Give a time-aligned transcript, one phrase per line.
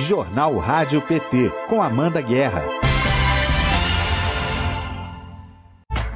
[0.00, 2.64] Jornal Rádio PT, com Amanda Guerra.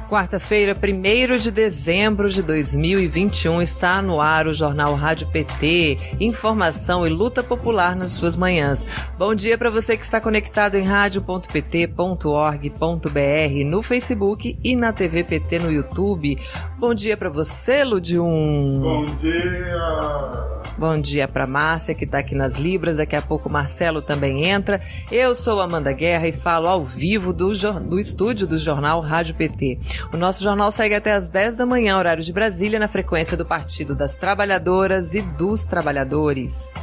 [0.09, 7.09] Quarta-feira, 1 de dezembro de 2021, está no ar o Jornal Rádio PT, informação e
[7.09, 8.85] luta popular nas suas manhãs.
[9.17, 15.59] Bom dia para você que está conectado em rádio.pt.org.br, no Facebook e na TV PT
[15.59, 16.37] no YouTube.
[16.77, 18.81] Bom dia para você, Ludium.
[18.81, 20.68] Bom dia.
[20.79, 22.95] Bom dia para Márcia, que está aqui nas Libras.
[22.95, 24.79] Daqui a pouco o Marcelo também entra.
[25.11, 29.77] Eu sou Amanda Guerra e falo ao vivo do, do estúdio do Jornal Rádio PT.
[30.13, 33.45] O nosso jornal segue até às 10 da manhã, horário de Brasília, na frequência do
[33.45, 36.73] Partido das Trabalhadoras e dos Trabalhadores.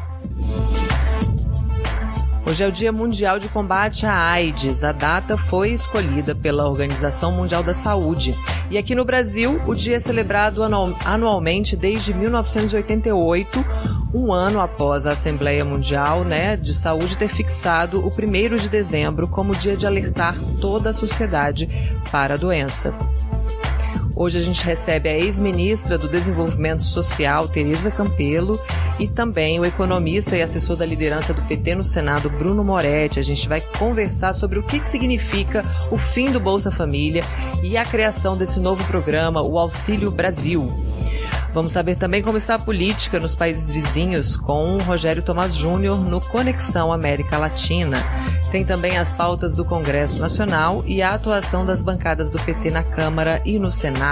[2.48, 4.84] Hoje é o Dia Mundial de Combate à AIDS.
[4.84, 8.36] A data foi escolhida pela Organização Mundial da Saúde.
[8.70, 10.62] E aqui no Brasil, o dia é celebrado
[11.04, 13.64] anualmente desde 1988,
[14.14, 19.26] um ano após a Assembleia Mundial né, de Saúde ter fixado o 1 de dezembro
[19.26, 21.68] como dia de alertar toda a sociedade
[22.12, 22.94] para a doença.
[24.18, 28.58] Hoje a gente recebe a ex-ministra do Desenvolvimento Social, Tereza Campelo,
[28.98, 33.20] e também o economista e assessor da liderança do PT no Senado, Bruno Moretti.
[33.20, 37.22] A gente vai conversar sobre o que significa o fim do Bolsa Família
[37.62, 40.66] e a criação desse novo programa, o Auxílio Brasil.
[41.52, 46.20] Vamos saber também como está a política nos países vizinhos com Rogério Tomás Júnior no
[46.20, 47.96] Conexão América Latina.
[48.50, 52.82] Tem também as pautas do Congresso Nacional e a atuação das bancadas do PT na
[52.82, 54.05] Câmara e no Senado.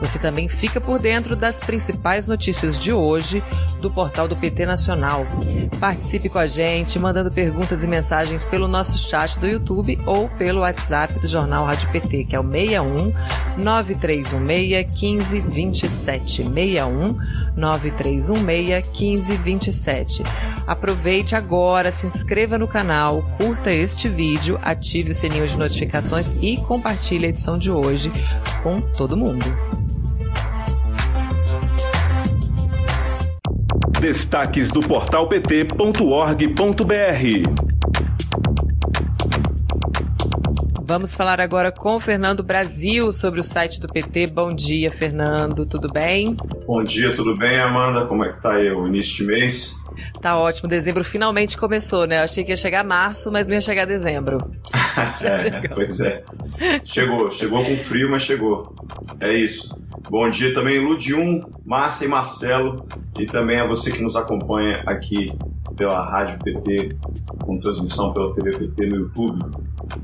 [0.00, 3.42] Você também fica por dentro das principais notícias de hoje
[3.80, 5.26] do portal do PT Nacional.
[5.78, 10.60] Participe com a gente, mandando perguntas e mensagens pelo nosso chat do YouTube ou pelo
[10.60, 13.12] WhatsApp do Jornal Rádio PT, que é o 61
[13.58, 14.32] 9316
[15.12, 16.42] 1527.
[16.44, 17.18] 61
[17.56, 20.22] 9316 1527.
[20.66, 26.56] Aproveite agora, se inscreva no canal, curta este vídeo, ative o sininho de notificações e
[26.58, 28.12] compartilhe a edição de hoje
[28.62, 29.44] com todo mundo.
[34.00, 36.40] Destaques do portal pt.org.br
[40.90, 44.26] Vamos falar agora com o Fernando Brasil sobre o site do PT.
[44.26, 45.64] Bom dia, Fernando.
[45.64, 46.36] Tudo bem?
[46.66, 48.06] Bom dia, tudo bem, Amanda?
[48.06, 49.76] Como é que tá aí o início de mês?
[50.20, 50.68] Tá ótimo.
[50.68, 52.18] Dezembro finalmente começou, né?
[52.18, 54.50] Eu achei que ia chegar março, mas não ia chegar dezembro.
[55.22, 56.24] é, pois é.
[56.84, 58.74] Chegou, chegou com frio, mas chegou.
[59.20, 59.78] É isso.
[60.08, 62.86] Bom dia também, Ludium, Márcia e Marcelo,
[63.18, 65.32] e também a você que nos acompanha aqui
[65.76, 66.96] pela Rádio PT,
[67.42, 69.44] com transmissão pela TV PT no YouTube.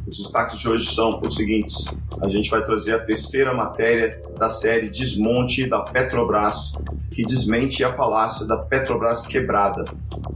[0.07, 4.49] Os destaques de hoje são os seguintes: a gente vai trazer a terceira matéria da
[4.49, 6.73] série Desmonte da Petrobras,
[7.11, 9.85] que desmente a falácia da Petrobras quebrada,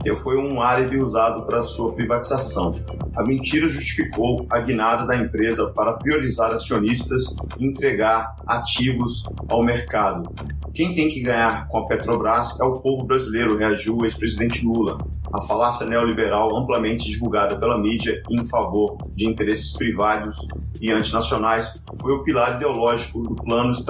[0.03, 2.75] que foi um álibi usado para sua privatização.
[3.15, 10.33] A mentira justificou a guinada da empresa para priorizar acionistas e entregar ativos ao mercado.
[10.73, 14.99] Quem tem que ganhar com a Petrobras é o povo brasileiro, reagiu o ex-presidente Lula.
[15.33, 20.49] A falácia neoliberal amplamente divulgada pela mídia em favor de interesses privados
[20.81, 23.90] e antinacionais foi o pilar ideológico do plano estratégico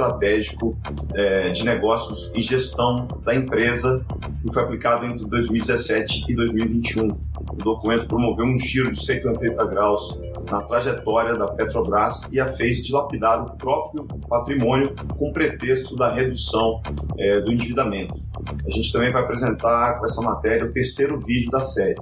[1.14, 4.04] eh, de negócios e gestão da empresa
[4.42, 7.08] que foi aplicado entre 2017 e 2021.
[7.08, 12.82] O documento promoveu um giro de 180 graus na trajetória da Petrobras e a fez
[12.82, 16.80] dilapidar o próprio patrimônio com pretexto da redução
[17.18, 18.14] é, do endividamento.
[18.66, 21.96] A gente também vai apresentar com essa matéria o terceiro vídeo da série.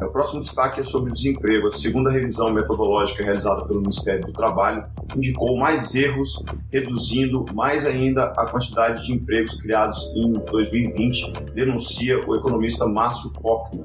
[0.00, 1.68] O próximo destaque é sobre o desemprego.
[1.68, 4.84] A segunda revisão metodológica realizada pelo Ministério do Trabalho
[5.16, 12.36] indicou mais erros, reduzindo mais ainda a quantidade de empregos criados em 2020, denuncia o
[12.36, 13.82] economista Márcio Pockman.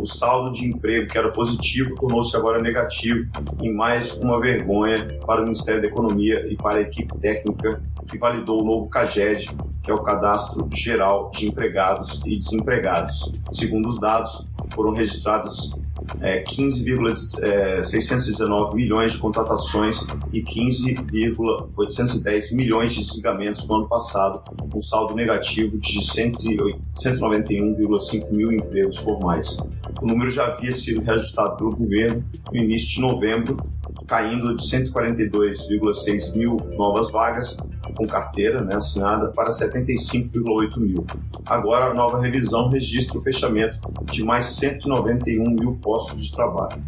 [0.00, 3.28] O saldo de emprego, que era positivo, tornou-se agora negativo,
[3.60, 8.18] em mais uma vergonha para o Ministério da Economia e para a equipe técnica que
[8.18, 9.50] validou o novo CAGED,
[9.82, 13.32] que é o Cadastro Geral de Empregados e Desempregados.
[13.52, 15.74] Segundo os dados, foram registrados
[16.20, 24.42] é, 15,619 milhões de contratações e 15,810 milhões de desligamentos no ano passado,
[24.74, 29.56] um saldo negativo de 191,5 mil empregos formais.
[30.00, 33.58] O número já havia sido reajustado pelo governo no início de novembro,
[34.06, 37.58] caindo de 142,6 mil novas vagas
[38.00, 41.06] com carteira né, assinada para 75,8 mil.
[41.44, 46.82] Agora, a nova revisão registra o fechamento de mais 191 mil postos de trabalho.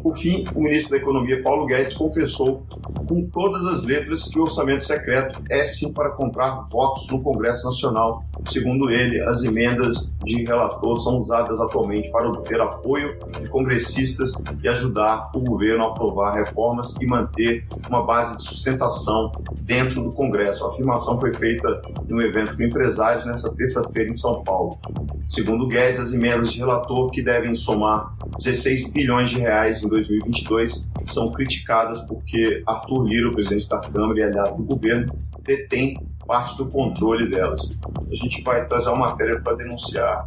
[0.00, 2.64] Por fim, o ministro da Economia, Paulo Guedes, confessou
[3.08, 7.64] com todas as letras que o orçamento secreto é sim para comprar votos no Congresso
[7.64, 8.22] Nacional.
[8.46, 14.68] Segundo ele, as emendas de relator são usadas atualmente para obter apoio de congressistas e
[14.68, 19.32] ajudar o governo a aprovar reformas e manter uma base de sustentação
[19.68, 20.64] dentro do Congresso.
[20.64, 24.80] A afirmação foi feita em um evento com empresários nesta terça-feira em São Paulo.
[25.26, 30.88] Segundo Guedes, as emendas de relator, que devem somar 16 bilhões de reais em 2022,
[31.04, 36.56] são criticadas porque Arthur Lira, o presidente da Câmara e aliado do governo, detém parte
[36.56, 37.78] do controle delas.
[38.10, 40.24] A gente vai trazer uma matéria para denunciar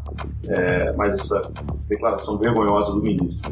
[0.47, 1.51] é, mais essa
[1.87, 3.51] declaração vergonhosa do ministro.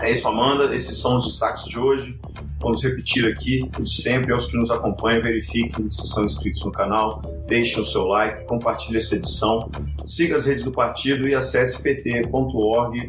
[0.00, 0.74] É isso, Amanda.
[0.74, 2.18] Esses são os destaques de hoje.
[2.60, 7.22] Vamos repetir aqui, como sempre, aos que nos acompanham, verifiquem se são inscritos no canal,
[7.46, 9.70] deixem o seu like, compartilhe essa edição,
[10.04, 13.06] siga as redes do partido e acesse pt.org.br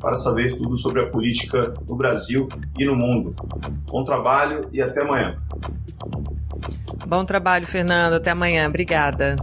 [0.00, 2.48] para saber tudo sobre a política no Brasil
[2.78, 3.34] e no mundo.
[3.86, 5.36] Bom trabalho e até amanhã.
[7.06, 8.14] Bom trabalho, Fernando.
[8.14, 8.68] Até amanhã.
[8.68, 9.36] Obrigada.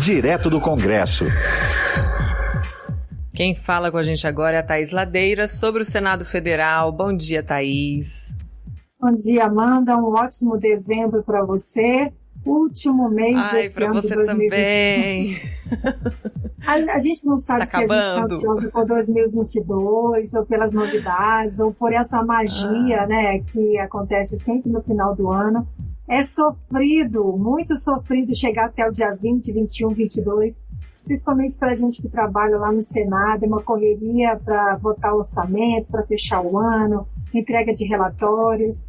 [0.00, 1.24] Direto do Congresso.
[3.34, 6.92] Quem fala com a gente agora é a Thaís Ladeira sobre o Senado Federal.
[6.92, 8.32] Bom dia, Thaís.
[9.00, 9.96] Bom dia, Amanda.
[9.96, 12.12] Um ótimo dezembro para você.
[12.46, 14.48] Último mês Ai, desse ano você 2021.
[14.50, 15.36] também.
[16.64, 18.24] A, a, gente não sabe Tá se a gente acabando.
[18.24, 23.06] está ansioso por 2022 ou pelas novidades ou por essa magia, Ah.
[23.06, 25.66] né, que acontece sempre no final do ano.
[26.08, 30.62] É sofrido, muito sofrido chegar até o dia 20, 21, 22,
[31.04, 35.88] principalmente para a gente que trabalha lá no Senado, é uma correria para votar orçamento,
[35.90, 38.86] para fechar o ano, entrega de relatórios.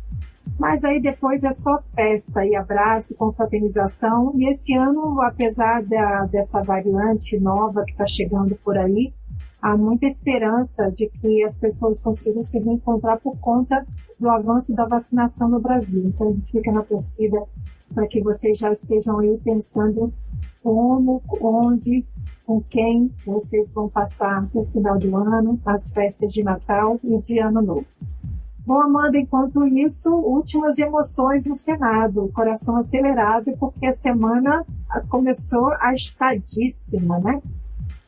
[0.57, 4.31] Mas aí depois é só festa e abraço, confraternização.
[4.35, 9.13] E esse ano, apesar da, dessa variante nova que está chegando por aí,
[9.61, 13.85] há muita esperança de que as pessoas consigam se reencontrar por conta
[14.19, 16.03] do avanço da vacinação no Brasil.
[16.05, 17.41] Então, a gente fica na torcida
[17.93, 20.13] para que vocês já estejam aí pensando
[20.63, 22.05] como, onde,
[22.45, 27.39] com quem vocês vão passar o final do ano, as festas de Natal e de
[27.39, 27.85] Ano Novo.
[28.65, 34.65] Bom, Amanda, enquanto isso, últimas emoções no Senado, coração acelerado, porque a semana
[35.07, 37.39] começou agitadíssima, né?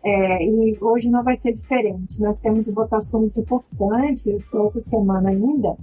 [0.04, 2.20] É, e hoje não vai ser diferente.
[2.20, 5.78] Nós temos votações importantes essa semana ainda,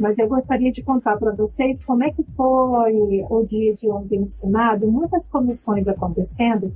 [0.00, 4.18] mas eu gostaria de contar para vocês como é que foi o dia de ontem
[4.18, 6.72] no Senado, muitas comissões acontecendo,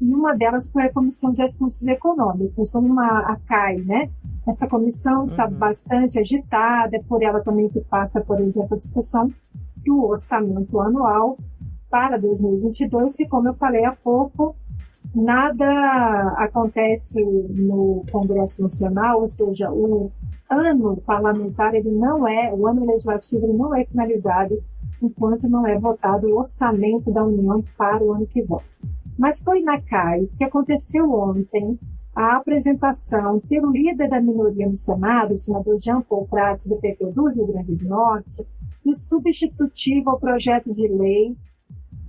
[0.00, 4.08] e uma delas foi a Comissão de Assuntos Econômicos, uma a CAI, né?
[4.46, 5.54] Essa comissão está Uhum.
[5.54, 9.32] bastante agitada, é por ela também que passa, por exemplo, a discussão
[9.84, 11.36] do orçamento anual
[11.90, 14.54] para 2022, que, como eu falei há pouco,
[15.14, 15.66] nada
[16.36, 20.12] acontece no Congresso Nacional, ou seja, o
[20.48, 24.62] ano parlamentar ele não é, o ano legislativo ele não é finalizado
[25.02, 28.58] enquanto não é votado o orçamento da União para o ano que vem.
[29.18, 31.78] Mas foi na CAI que aconteceu ontem
[32.14, 37.12] a apresentação pelo líder da minoria no Senado, o senador Jean Paul Prats, do PT
[37.12, 38.44] do Rio Grande do Norte,
[38.84, 41.36] do substitutivo ao projeto de lei,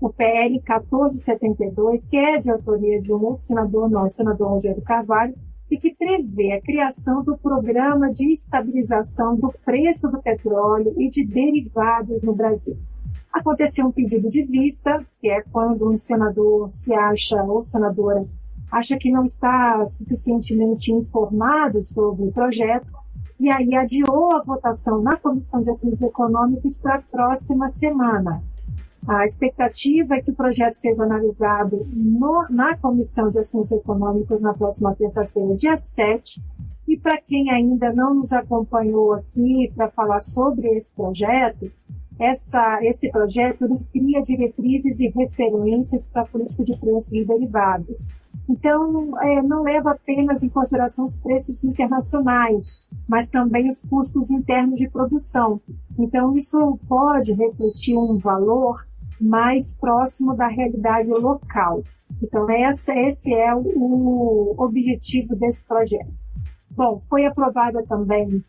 [0.01, 5.35] o PL 1472, que é de autoria de um outro senador, nosso senador Rogério Carvalho,
[5.69, 11.25] e que prevê a criação do programa de estabilização do preço do petróleo e de
[11.25, 12.77] derivados no Brasil.
[13.31, 18.25] Aconteceu um pedido de vista, que é quando um senador se acha, ou senadora,
[18.71, 22.87] acha que não está suficientemente informado sobre o projeto,
[23.39, 28.43] e aí adiou a votação na Comissão de Assuntos Econômicos para a próxima semana.
[29.07, 34.53] A expectativa é que o projeto seja analisado no, na Comissão de Assuntos Econômicos na
[34.53, 36.41] próxima terça-feira, dia 7.
[36.87, 41.71] E para quem ainda não nos acompanhou aqui para falar sobre esse projeto,
[42.19, 48.07] essa, esse projeto cria diretrizes e referências para a política de preços de derivados.
[48.49, 52.73] Então, é, não leva apenas em consideração os preços internacionais,
[53.07, 55.61] mas também os custos internos de produção.
[55.97, 58.88] Então, isso pode refletir um valor
[59.19, 61.83] mais próximo da realidade local.
[62.21, 66.13] Então, essa, esse é o, o objetivo desse projeto.
[66.71, 68.43] Bom, foi aprovada também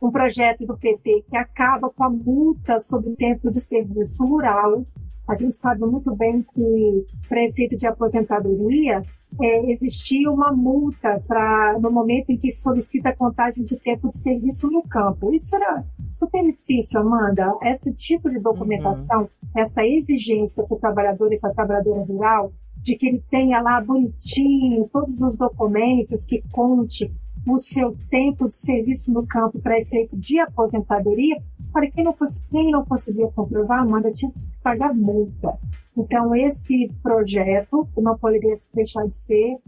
[0.00, 4.86] um projeto do PT que acaba com a multa sobre o tempo de serviço rural.
[5.28, 9.02] A gente sabe muito bem que, para efeito de aposentadoria,
[9.40, 14.70] é, existia uma multa para no momento em que solicita contagem de tempo de serviço
[14.70, 15.32] no campo.
[15.32, 19.28] Isso era super difícil, Amanda, esse tipo de documentação, uhum.
[19.56, 23.80] essa exigência para o trabalhador e para a trabalhadora rural, de que ele tenha lá
[23.80, 27.12] bonitinho todos os documentos que conte
[27.46, 31.36] o seu tempo de serviço no campo para efeito de aposentadoria,
[31.72, 32.14] para quem não,
[32.50, 35.56] quem não conseguia comprovar, Amanda tinha que pagar multa.
[35.96, 39.58] Então, esse projeto não poderia deixar de ser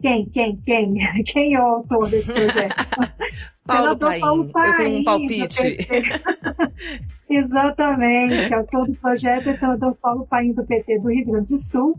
[0.00, 0.94] quem, quem, quem?
[1.26, 2.74] Quem é o autor desse projeto?
[3.66, 4.20] Paulo Paim.
[4.20, 4.68] Paulo Paim.
[4.68, 5.88] Eu tenho um palpite.
[7.28, 8.54] Exatamente.
[8.54, 11.58] O autor do projeto é o senador Paulo Paim, do PT do Rio Grande do
[11.58, 11.98] Sul.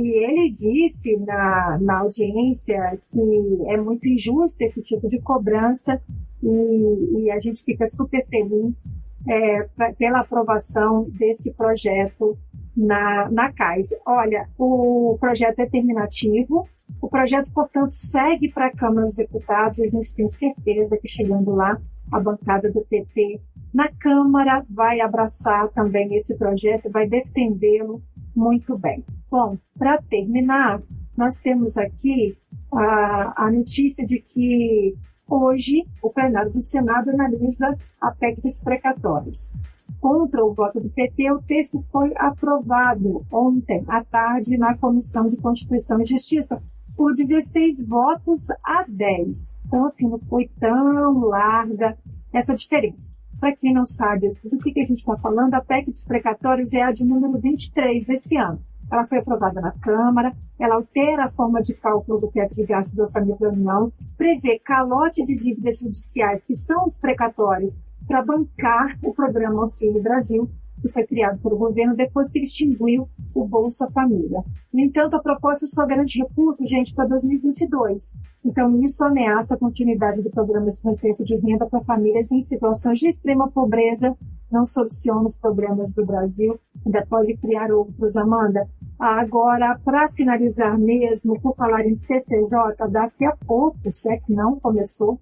[0.00, 6.00] E ele disse na, na audiência que é muito injusto esse tipo de cobrança
[6.40, 8.92] e, e a gente fica super feliz
[9.28, 12.38] é, pra, pela aprovação desse projeto
[12.76, 13.88] na, na CAIS.
[14.06, 16.68] Olha, o projeto é terminativo,
[17.02, 21.50] o projeto, portanto, segue para a Câmara dos Deputados, a gente tem certeza que chegando
[21.56, 21.76] lá,
[22.12, 23.40] a bancada do PT
[23.74, 28.00] na Câmara vai abraçar também esse projeto, vai defendê-lo
[28.34, 29.04] muito bem.
[29.30, 30.80] Bom, para terminar,
[31.16, 32.36] nós temos aqui
[32.72, 34.94] a, a notícia de que
[35.28, 39.52] hoje o plenário do Senado analisa a PEC dos precatórios.
[40.00, 45.36] Contra o voto do PT, o texto foi aprovado ontem à tarde na Comissão de
[45.36, 46.62] Constituição e Justiça
[46.96, 49.60] por 16 votos a 10.
[49.66, 51.96] Então, assim, não foi tão larga
[52.32, 53.12] essa diferença.
[53.40, 56.74] Para quem não sabe do que, que a gente está falando, a PEC dos precatórios
[56.74, 58.60] é a de número 23 desse ano.
[58.90, 62.96] Ela foi aprovada na Câmara, ela altera a forma de cálculo do teto de gasto
[62.96, 68.98] do orçamento da União, prevê calote de dívidas judiciais, que são os precatórios, para bancar
[69.02, 73.88] o programa Auxílio Brasil, que foi criado pelo governo depois que ele extinguiu o Bolsa
[73.88, 74.42] Família.
[74.72, 78.14] No entanto, a proposta só garante recursos, gente, para 2022.
[78.44, 82.98] Então, isso ameaça a continuidade do programa de transferência de renda para famílias em situações
[82.98, 84.16] de extrema pobreza,
[84.50, 88.66] não soluciona os problemas do Brasil, ainda pode criar outros, Amanda.
[88.98, 94.58] Agora, para finalizar mesmo, por falar em CCJ, daqui a pouco, se é que não
[94.58, 95.20] começou,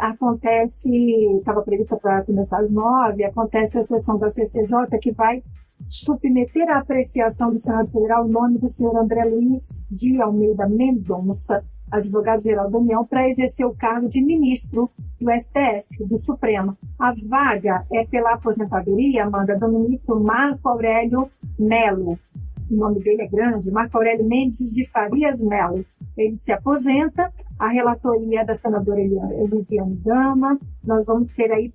[0.00, 0.90] acontece,
[1.38, 5.42] estava prevista para começar às nove, acontece a sessão da CCJ que vai
[5.86, 11.64] submeter à apreciação do Senado Federal o nome do senhor André Luiz de Almeida Mendonça,
[11.90, 14.90] advogado-geral da União, para exercer o cargo de ministro
[15.20, 16.76] do STF, do Supremo.
[16.98, 21.28] A vaga é pela aposentadoria, Amanda, do ministro Marco Aurélio
[21.58, 22.18] Melo.
[22.70, 25.84] O nome dele é grande, Marco Aurélio Mendes de Farias Melo.
[26.16, 30.56] Ele se aposenta a relatoria da senadora Elisiane Gama.
[30.84, 31.72] Nós vamos ter aí,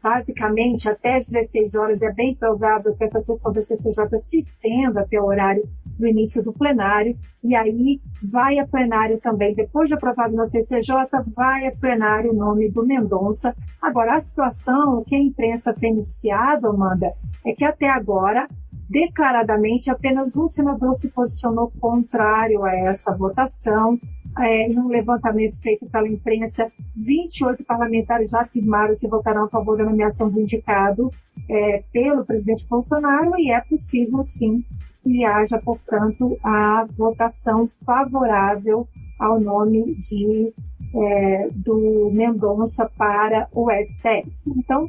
[0.00, 2.02] basicamente, até às 16 horas.
[2.02, 5.68] É bem provável que essa sessão da CCJ se estenda até o horário
[5.98, 7.16] do início do plenário.
[7.42, 10.94] E aí vai a plenário também, depois de aprovado na CCJ,
[11.34, 13.56] vai a plenário o nome do Mendonça.
[13.82, 17.12] Agora, a situação, o que a imprensa tem noticiado, Amanda,
[17.44, 18.46] é que até agora
[18.88, 23.98] declaradamente apenas um senador se posicionou contrário a essa votação
[24.38, 29.76] é, em um levantamento feito pela imprensa, 28 parlamentares já afirmaram que votarão a favor
[29.76, 31.10] da nomeação do indicado
[31.48, 34.64] é, pelo presidente Bolsonaro e é possível, sim,
[35.02, 38.86] que haja, portanto, a votação favorável
[39.18, 40.52] ao nome de,
[40.94, 44.50] é, do Mendonça para o STF.
[44.56, 44.88] Então,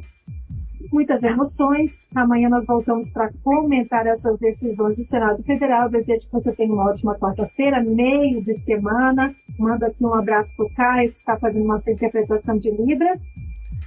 [0.92, 2.08] muitas emoções.
[2.14, 5.88] Amanhã nós voltamos para comentar essas decisões do Senado Federal.
[5.88, 9.34] Desejo que você tenha uma ótima quarta-feira, meio de semana.
[9.58, 13.18] Mando aqui um abraço para o Caio, que está fazendo nossa interpretação de Libras.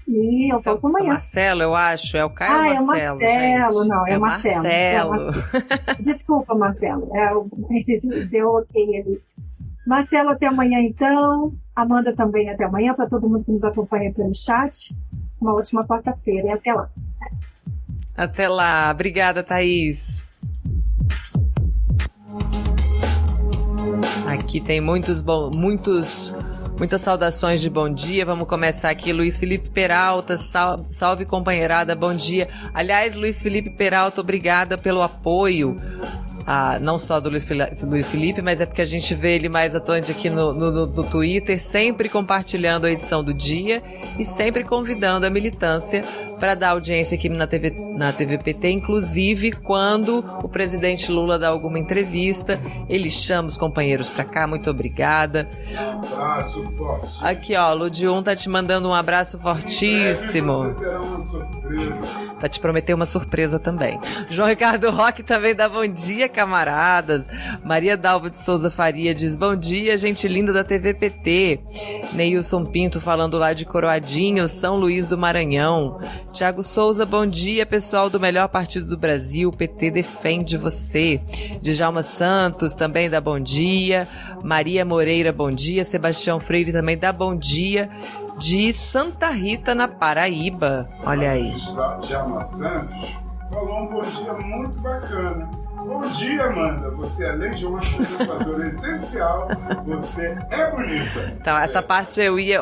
[0.07, 1.13] E eu Seu, volto amanhã.
[1.13, 2.17] Marcelo, eu acho.
[2.17, 3.21] É o Caio ah, ou Marcelo?
[3.21, 3.89] É Marcelo, gente?
[3.89, 4.55] não, é, é Marcelo.
[4.55, 5.13] Marcelo.
[5.13, 5.95] É Marcelo.
[5.99, 7.09] Desculpa, Marcelo.
[7.15, 7.47] É, o...
[8.29, 9.21] deu ok ali.
[9.85, 11.53] Marcelo, até amanhã então.
[11.75, 14.93] Amanda também até amanhã, para todo mundo que nos acompanha pelo chat
[15.43, 16.89] uma ótima quarta-feira e até lá.
[18.15, 18.91] Até lá.
[18.91, 20.25] Obrigada, Thaís.
[24.27, 26.35] Aqui tem muitos, bom, muitos,
[26.77, 28.25] muitas saudações de bom dia.
[28.25, 29.11] Vamos começar aqui.
[29.11, 32.47] Luiz Felipe Peralta, salve, salve companheirada, bom dia.
[32.73, 35.75] Aliás, Luiz Felipe Peralta, obrigada pelo apoio
[36.45, 37.45] ah, não só do Luiz,
[37.81, 41.03] Luiz, Felipe, mas é porque a gente vê ele mais atuante aqui no, no, no,
[41.03, 43.81] Twitter, sempre compartilhando a edição do dia
[44.17, 46.03] e sempre convidando a militância
[46.39, 51.79] para dar audiência aqui na TV, na TVPT, inclusive quando o presidente Lula dá alguma
[51.79, 52.59] entrevista,
[52.89, 54.45] ele chama os companheiros para cá.
[54.45, 55.47] Muito obrigada.
[55.71, 57.17] Um abraço forte.
[57.21, 60.75] Aqui, ó, Ludium tá te mandando um abraço fortíssimo.
[62.39, 63.99] Tá te prometer uma surpresa também.
[64.29, 67.25] João Ricardo Roque também dá bom dia, camaradas.
[67.63, 71.59] Maria Dalva de Souza Faria diz bom dia, gente linda da TVPT.
[72.11, 75.99] Neilson Pinto falando lá de Coroadinho, São Luís do Maranhão.
[76.33, 79.51] Tiago Souza, bom dia, pessoal do melhor partido do Brasil.
[79.51, 81.21] PT defende você.
[81.61, 84.07] Djalma Santos também dá bom dia.
[84.43, 85.85] Maria Moreira, bom dia.
[85.85, 87.89] Sebastião Freire também dá bom dia
[88.39, 90.89] de Santa Rita, na Paraíba.
[91.05, 91.53] Olha aí.
[92.01, 95.62] Djalma Santos falou um bom dia muito bacana.
[95.85, 96.91] Bom dia, Amanda.
[96.91, 99.47] Você, além de uma apresentadora essencial,
[99.85, 101.33] você é bonita.
[101.39, 102.61] Então, essa parte eu ia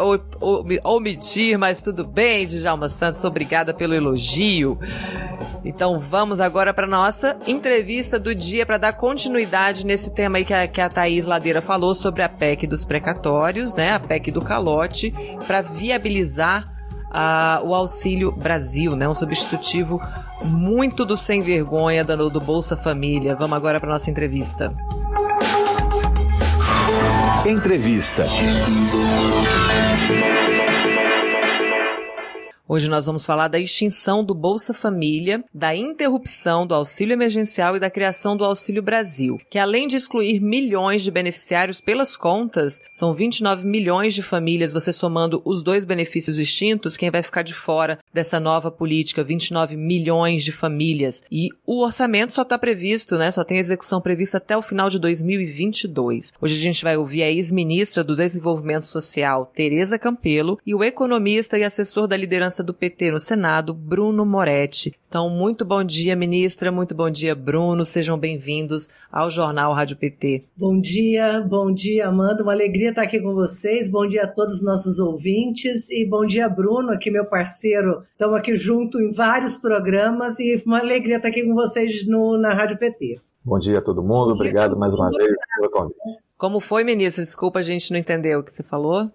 [0.84, 3.24] omitir, mas tudo bem, Djalma Santos.
[3.24, 4.80] Obrigada pelo elogio.
[5.64, 10.54] Então, vamos agora para nossa entrevista do dia para dar continuidade nesse tema aí que
[10.54, 13.94] a, que a Thaís Ladeira falou sobre a PEC dos precatórios, né?
[13.94, 15.14] A PEC do calote,
[15.46, 16.68] para viabilizar
[17.12, 19.08] uh, o Auxílio Brasil, né?
[19.08, 20.02] Um substitutivo
[20.44, 23.36] muito do sem vergonha do, Bolsa Família.
[23.36, 24.74] Vamos agora para nossa entrevista.
[27.46, 28.26] Entrevista.
[32.74, 37.82] Hoje nós vamos falar da extinção do Bolsa Família, da interrupção do auxílio emergencial e
[37.82, 43.14] da criação do Auxílio Brasil, que além de excluir milhões de beneficiários pelas contas, são
[43.14, 48.00] 29 milhões de famílias, você somando os dois benefícios extintos, quem vai ficar de fora
[48.14, 51.22] dessa nova política, 29 milhões de famílias.
[51.30, 53.32] E o orçamento só está previsto, né?
[53.32, 56.32] Só tem execução prevista até o final de 2022.
[56.40, 61.58] Hoje a gente vai ouvir a ex-ministra do Desenvolvimento Social, Tereza Campelo, e o economista
[61.58, 64.94] e assessor da liderança liderança do PT no Senado, Bruno Moretti.
[65.08, 67.84] Então, muito bom dia, ministra, muito bom dia, Bruno.
[67.84, 70.46] Sejam bem-vindos ao Jornal Rádio PT.
[70.56, 72.44] Bom dia, bom dia, Amanda.
[72.44, 73.90] Uma alegria estar aqui com vocês.
[73.90, 78.04] Bom dia a todos os nossos ouvintes e bom dia, Bruno, aqui meu parceiro.
[78.14, 82.54] Estamos aqui junto em vários programas e uma alegria estar aqui com vocês no, na
[82.54, 83.20] Rádio PT.
[83.44, 84.34] Bom dia a todo mundo.
[84.34, 85.98] Obrigado mais uma vez pelo convite.
[86.38, 87.24] Como foi, ministro?
[87.24, 89.10] Desculpa, a gente não entendeu o que você falou.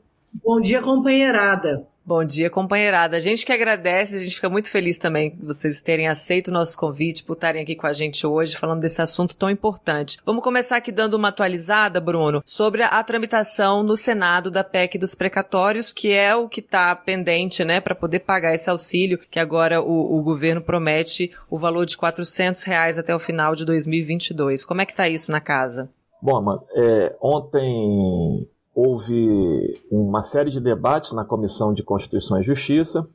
[0.44, 1.86] Bom dia, companheirada.
[2.06, 3.16] Bom dia, companheirada.
[3.16, 6.78] A gente que agradece, a gente fica muito feliz também vocês terem aceito o nosso
[6.78, 10.16] convite, por estarem aqui com a gente hoje, falando desse assunto tão importante.
[10.24, 15.16] Vamos começar aqui dando uma atualizada, Bruno, sobre a, tramitação no Senado da PEC dos
[15.16, 19.82] precatórios, que é o que está pendente, né, para poder pagar esse auxílio, que agora
[19.82, 24.64] o, o, governo promete o valor de 400 reais até o final de 2022.
[24.64, 25.90] Como é que está isso na casa?
[26.22, 33.08] Bom, Amanda, é, ontem houve uma série de debates na Comissão de Constituição e Justiça.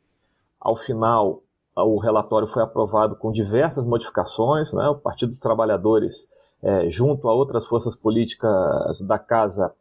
[0.59, 1.43] Ao final,
[1.77, 4.73] o relatório foi aprovado com diversas modificações.
[4.73, 4.89] Né?
[4.89, 6.27] O Partido dos Trabalhadores,
[6.63, 9.71] é, junto a outras forças políticas da Casa,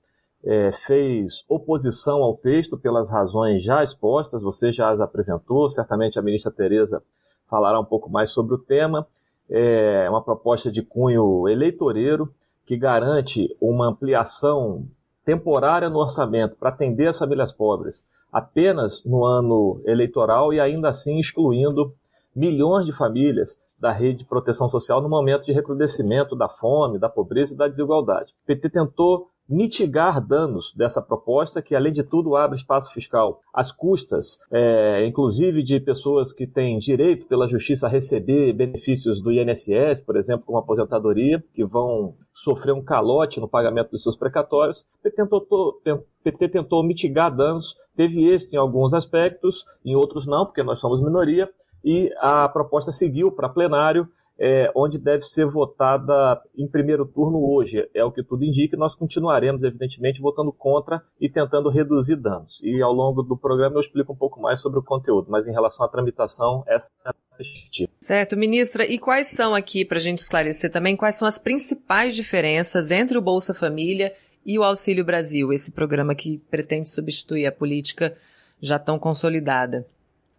[0.44, 6.22] é, fez oposição ao texto pelas razões já expostas, você já as apresentou, certamente a
[6.22, 7.02] ministra Tereza
[7.48, 9.06] falará um pouco mais sobre o tema.
[9.48, 12.32] É uma proposta de cunho eleitoreiro
[12.66, 14.86] que garante uma ampliação
[15.30, 21.20] temporária no orçamento para atender as famílias pobres apenas no ano eleitoral e ainda assim
[21.20, 21.94] excluindo
[22.34, 27.08] milhões de famílias da rede de proteção social no momento de recrudescimento da fome, da
[27.08, 28.32] pobreza e da desigualdade.
[28.42, 33.72] O PT tentou mitigar danos dessa proposta, que além de tudo abre espaço fiscal às
[33.72, 40.02] custas, é, inclusive de pessoas que têm direito pela justiça a receber benefícios do INSS,
[40.06, 44.86] por exemplo, como aposentadoria, que vão sofrer um calote no pagamento dos seus precatórios.
[45.02, 45.80] PT tentou,
[46.22, 51.02] PT tentou mitigar danos, teve êxito em alguns aspectos, em outros não, porque nós somos
[51.02, 51.50] minoria,
[51.84, 54.08] e a proposta seguiu para plenário
[54.40, 57.87] é, onde deve ser votada em primeiro turno hoje.
[57.94, 62.59] É o que tudo indica, e nós continuaremos, evidentemente, votando contra e tentando reduzir danos.
[62.62, 65.53] E ao longo do programa eu explico um pouco mais sobre o conteúdo, mas em
[65.53, 67.90] relação à tramitação, essa é a perspectiva.
[68.00, 72.16] Certo, ministra, e quais são aqui, para a gente esclarecer também, quais são as principais
[72.16, 74.14] diferenças entre o Bolsa Família
[74.46, 78.16] e o Auxílio Brasil, esse programa que pretende substituir a política
[78.59, 79.87] já tão consolidada?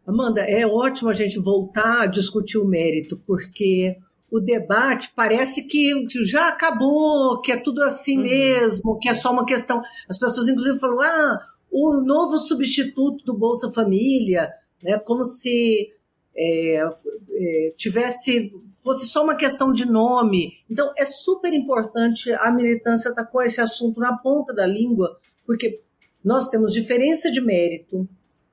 [0.06, 3.98] Amanda, é ótimo a gente voltar a discutir o mérito, porque
[4.32, 8.24] o debate parece que já acabou, que é tudo assim uhum.
[8.24, 9.82] mesmo, que é só uma questão.
[10.10, 15.94] As pessoas, inclusive, falam: ah, o novo substituto do Bolsa Família, né, como se
[16.36, 16.82] é,
[17.30, 20.54] é, tivesse fosse só uma questão de nome.
[20.70, 25.82] Então, é super importante a militância estar com esse assunto na ponta da língua, porque
[26.24, 28.08] nós temos diferença de mérito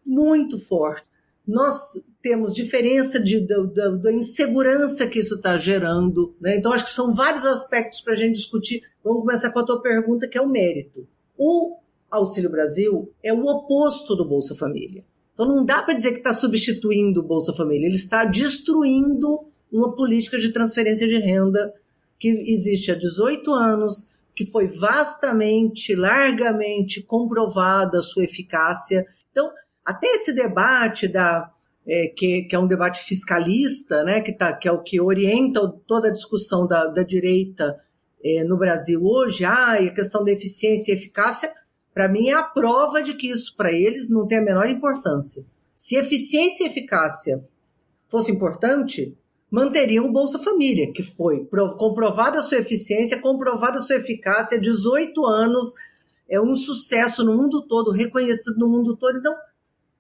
[0.05, 1.09] muito forte
[1.49, 6.37] nós temos diferença de, da insegurança que isso está gerando.
[6.39, 6.57] Né?
[6.57, 8.83] Então, acho que são vários aspectos para a gente discutir.
[9.03, 11.09] Vamos começar com a tua pergunta, que é o mérito.
[11.39, 11.79] O
[12.11, 15.03] Auxílio Brasil é o oposto do Bolsa Família.
[15.33, 19.95] Então, não dá para dizer que está substituindo o Bolsa Família, ele está destruindo uma
[19.95, 21.73] política de transferência de renda
[22.19, 29.07] que existe há 18 anos, que foi vastamente, largamente comprovada a sua eficácia.
[29.31, 29.51] Então,
[29.89, 31.51] até esse debate da
[31.87, 35.67] é, que, que, é um debate fiscalista, né, que, tá, que é o que orienta
[35.87, 37.81] toda a discussão da, da direita
[38.23, 41.51] é, no Brasil hoje, ah, a questão da eficiência e eficácia,
[41.95, 45.47] para mim é a prova de que isso para eles não tem a menor importância.
[45.75, 47.43] Se eficiência e eficácia
[48.09, 49.17] fosse importante,
[49.51, 51.49] manteriam o Bolsa Família, que foi
[51.79, 55.73] comprovada a sua eficiência, comprovada a sua eficácia, 18 anos,
[56.29, 59.17] é um sucesso no mundo todo, reconhecido no mundo todo.
[59.17, 59.35] Então,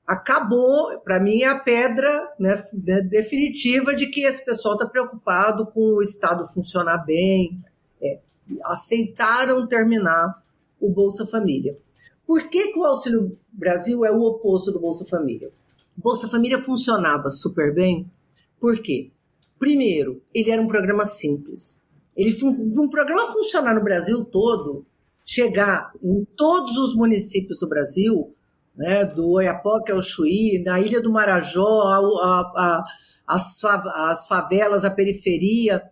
[0.08, 2.64] acabou, para mim, a pedra né,
[3.02, 7.62] definitiva de que esse pessoal está preocupado com o Estado funcionar bem.
[8.00, 8.18] É,
[8.64, 10.42] aceitaram terminar
[10.80, 11.76] o Bolsa Família.
[12.26, 15.50] Por que, que o Auxílio Brasil é o oposto do Bolsa Família?
[15.94, 18.10] Bolsa Família funcionava super bem,
[18.58, 19.10] por quê?
[19.58, 21.82] Primeiro, ele era um programa simples.
[22.16, 24.86] Ele um programa funcionar no Brasil todo,
[25.24, 28.34] chegar em todos os municípios do Brasil,
[28.78, 32.84] né, do Oiapoque ao Chuí, na Ilha do Marajó, a, a, a,
[33.26, 35.82] as, as favelas, a periferia,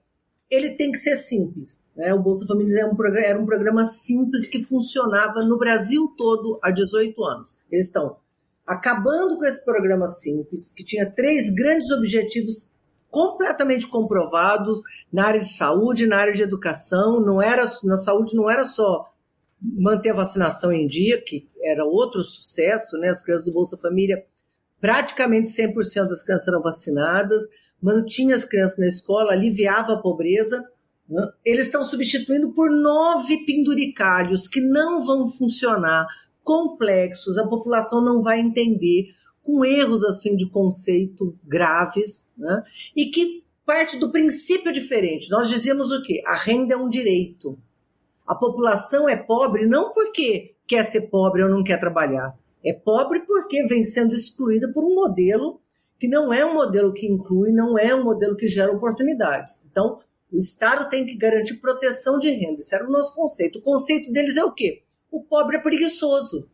[0.49, 1.85] ele tem que ser simples.
[1.97, 2.15] Né?
[2.15, 6.61] O Bolsa Família era um, programa, era um programa simples que funcionava no Brasil todo
[6.63, 7.59] há 18 anos.
[7.71, 8.19] Eles estão
[8.65, 12.71] acabando com esse programa simples, que tinha três grandes objetivos
[13.11, 14.81] completamente comprovados
[15.13, 19.09] na área de saúde, na área de educação, não era na saúde não era só
[19.61, 23.09] manter a vacinação em dia, que era outro sucesso, né?
[23.09, 24.25] As crianças do Bolsa Família,
[24.81, 27.43] praticamente 100% das crianças eram vacinadas,
[27.83, 30.65] mantinha as crianças na escola, aliviava a pobreza.
[31.09, 31.29] Né?
[31.45, 36.07] Eles estão substituindo por nove penduricalhos que não vão funcionar,
[36.43, 39.09] complexos, a população não vai entender,
[39.43, 42.63] com erros assim de conceito graves, né?
[42.95, 45.31] e que parte do princípio diferente.
[45.31, 46.23] Nós dizíamos o quê?
[46.25, 47.59] A renda é um direito.
[48.27, 52.37] A população é pobre não porque quer ser pobre ou não quer trabalhar.
[52.65, 55.61] É pobre porque vem sendo excluída por um modelo
[55.99, 59.65] que não é um modelo que inclui, não é um modelo que gera oportunidades.
[59.71, 60.01] Então,
[60.33, 62.59] o Estado tem que garantir proteção de renda.
[62.59, 63.59] Esse era o nosso conceito.
[63.59, 64.83] O conceito deles é o quê?
[65.11, 66.49] O pobre é preguiçoso.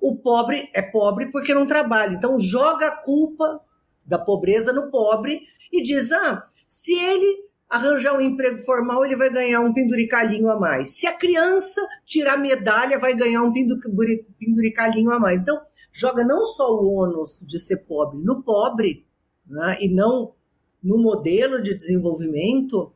[0.00, 2.14] O pobre é pobre porque não trabalha.
[2.14, 3.60] Então, joga a culpa
[4.04, 5.40] da pobreza no pobre
[5.72, 10.58] e diz: ah, se ele arranjar um emprego formal, ele vai ganhar um penduricalhinho a
[10.58, 10.90] mais.
[10.96, 15.42] Se a criança tirar medalha, vai ganhar um penduricalhinho a mais.
[15.42, 15.60] Então,
[15.92, 19.06] joga não só o ônus de ser pobre no pobre,
[19.46, 20.34] né, e não
[20.82, 22.92] no modelo de desenvolvimento,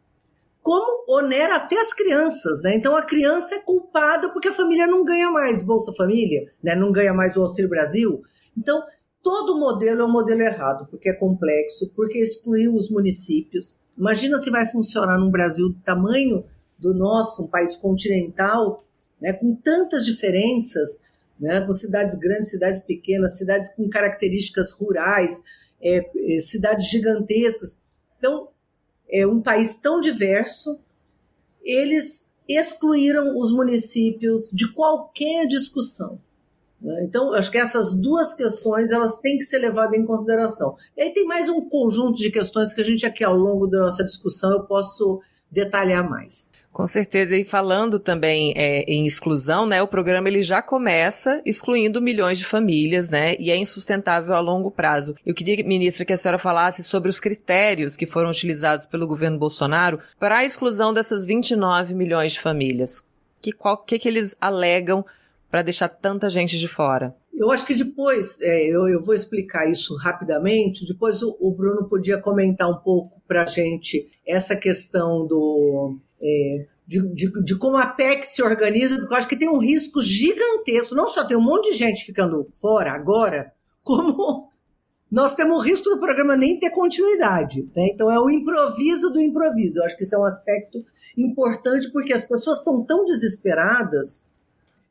[0.63, 2.75] como onera até as crianças, né?
[2.77, 6.77] Então a criança é culpada porque a família não ganha mais Bolsa Família, né?
[6.77, 8.23] Não ganha mais o Auxílio Brasil.
[8.57, 8.81] Então,
[9.23, 14.51] todo modelo é um modelo errado, porque é complexo, porque excluiu os municípios, Imagina se
[14.51, 16.45] vai funcionar num Brasil do tamanho
[16.79, 18.85] do nosso, um país continental,
[19.21, 21.03] né, com tantas diferenças,
[21.39, 25.43] né, com cidades grandes, cidades pequenas, cidades com características rurais,
[25.81, 25.99] é,
[26.35, 27.81] é, cidades gigantescas.
[28.19, 28.49] Então,
[29.09, 30.81] é um país tão diverso,
[31.63, 36.21] eles excluíram os municípios de qualquer discussão.
[36.83, 37.05] Né?
[37.05, 40.77] Então, acho que essas duas questões elas têm que ser levadas em consideração.
[40.97, 43.81] E aí tem mais um conjunto de questões que a gente aqui ao longo da
[43.81, 46.51] nossa discussão eu posso detalhar mais.
[46.73, 52.01] Com certeza, e falando também é, em exclusão, né, o programa ele já começa excluindo
[52.01, 55.15] milhões de famílias, né, e é insustentável a longo prazo.
[55.25, 59.39] Eu queria, ministra, que a senhora falasse sobre os critérios que foram utilizados pelo governo
[59.39, 63.05] Bolsonaro para a exclusão dessas 29 milhões de famílias.
[63.43, 65.05] Que, qual, que, que eles alegam
[65.53, 67.15] para deixar tanta gente de fora?
[67.35, 71.87] Eu acho que depois, é, eu, eu, vou explicar isso rapidamente, depois o, o Bruno
[71.91, 75.99] podia comentar um pouco para a gente essa questão do.
[76.23, 79.59] É, de, de, de, como a PEC se organiza, porque eu acho que tem um
[79.59, 80.95] risco gigantesco.
[80.95, 83.53] Não só tem um monte de gente ficando fora agora,
[83.85, 84.49] como
[85.11, 87.69] nós temos o risco do programa nem ter continuidade.
[87.77, 87.89] Né?
[87.93, 89.81] Então é o improviso do improviso.
[89.81, 90.83] Eu acho que isso é um aspecto
[91.17, 94.32] importante, porque as pessoas estão tão desesperadas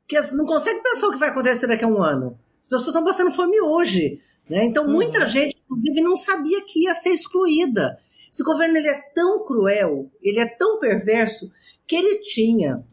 [0.07, 2.37] que não consegue pensar o que vai acontecer daqui a um ano.
[2.61, 4.21] As pessoas estão passando fome hoje.
[4.49, 4.65] Né?
[4.65, 5.25] Então, muita uhum.
[5.25, 7.97] gente, inclusive, não sabia que ia ser excluída.
[8.31, 11.51] Esse governo ele é tão cruel, ele é tão perverso,
[11.85, 12.83] que ele tinha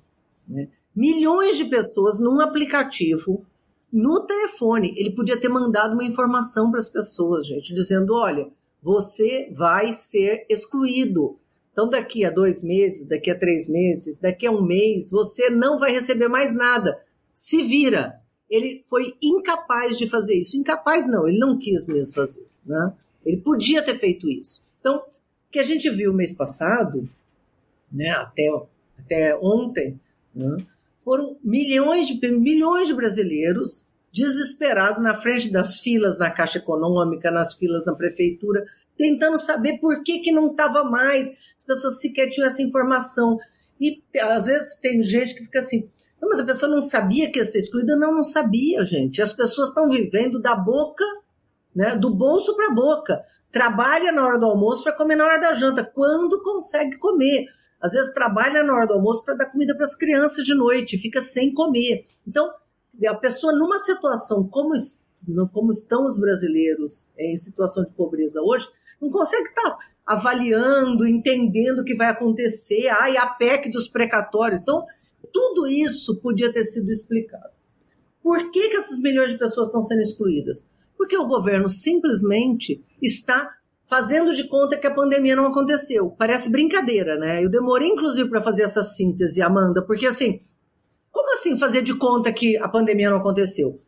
[0.49, 3.45] né, milhões de pessoas num aplicativo
[3.93, 4.93] no telefone.
[4.97, 8.49] Ele podia ter mandado uma informação para as pessoas, gente, dizendo: olha,
[8.83, 11.39] você vai ser excluído.
[11.79, 15.79] Então, daqui a dois meses, daqui a três meses, daqui a um mês, você não
[15.79, 17.01] vai receber mais nada.
[17.33, 18.21] Se vira.
[18.51, 20.57] Ele foi incapaz de fazer isso.
[20.57, 22.49] Incapaz não, ele não quis mesmo fazer.
[22.67, 22.93] Né?
[23.25, 24.61] Ele podia ter feito isso.
[24.81, 25.03] Então, o
[25.53, 27.09] que a gente viu mês passado,
[27.93, 28.51] né, até,
[28.99, 30.01] até ontem,
[30.35, 30.57] né,
[31.05, 33.87] foram milhões de, milhões de brasileiros
[34.19, 38.65] desesperados na frente das filas na Caixa Econômica, nas filas na prefeitura,
[38.97, 41.31] tentando saber por que, que não estava mais.
[41.57, 43.39] As pessoas sequer tinham essa informação.
[43.81, 45.89] E às vezes tem gente que fica assim,
[46.21, 47.97] mas a pessoa não sabia que ia ser excluída.
[47.97, 49.23] Não, não sabia, gente.
[49.23, 51.05] As pessoas estão vivendo da boca,
[51.75, 53.25] né, do bolso para a boca.
[53.51, 57.47] Trabalha na hora do almoço para comer na hora da janta, quando consegue comer.
[57.81, 60.99] Às vezes trabalha na hora do almoço para dar comida para as crianças de noite,
[60.99, 62.07] fica sem comer.
[62.27, 62.51] Então,
[63.07, 64.75] a pessoa numa situação como,
[65.53, 68.69] como estão os brasileiros em situação de pobreza hoje,
[69.01, 72.89] não consegue estar tá avaliando, entendendo o que vai acontecer.
[72.89, 74.61] Ai, a PEC dos precatórios.
[74.61, 74.85] Então,
[75.33, 77.53] tudo isso podia ter sido explicado.
[78.23, 80.65] Por que, que essas milhões de pessoas estão sendo excluídas?
[80.97, 83.49] Porque o governo simplesmente está
[83.87, 86.11] fazendo de conta que a pandemia não aconteceu.
[86.11, 87.43] Parece brincadeira, né?
[87.43, 90.41] Eu demorei, inclusive, para fazer essa síntese, Amanda, porque assim,
[91.29, 93.79] como assim fazer de conta que a pandemia não aconteceu?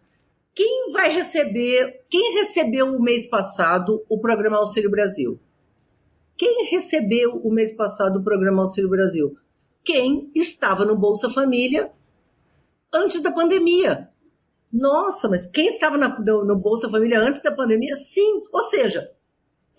[0.54, 5.40] Quem vai receber, quem recebeu o mês passado o programa Auxílio Brasil?
[6.36, 9.34] Quem recebeu o mês passado o programa Auxílio Brasil?
[9.82, 11.90] Quem estava no Bolsa Família
[12.92, 14.10] antes da pandemia.
[14.70, 17.94] Nossa, mas quem estava na, no, no Bolsa Família antes da pandemia?
[17.94, 18.42] Sim.
[18.52, 19.10] Ou seja,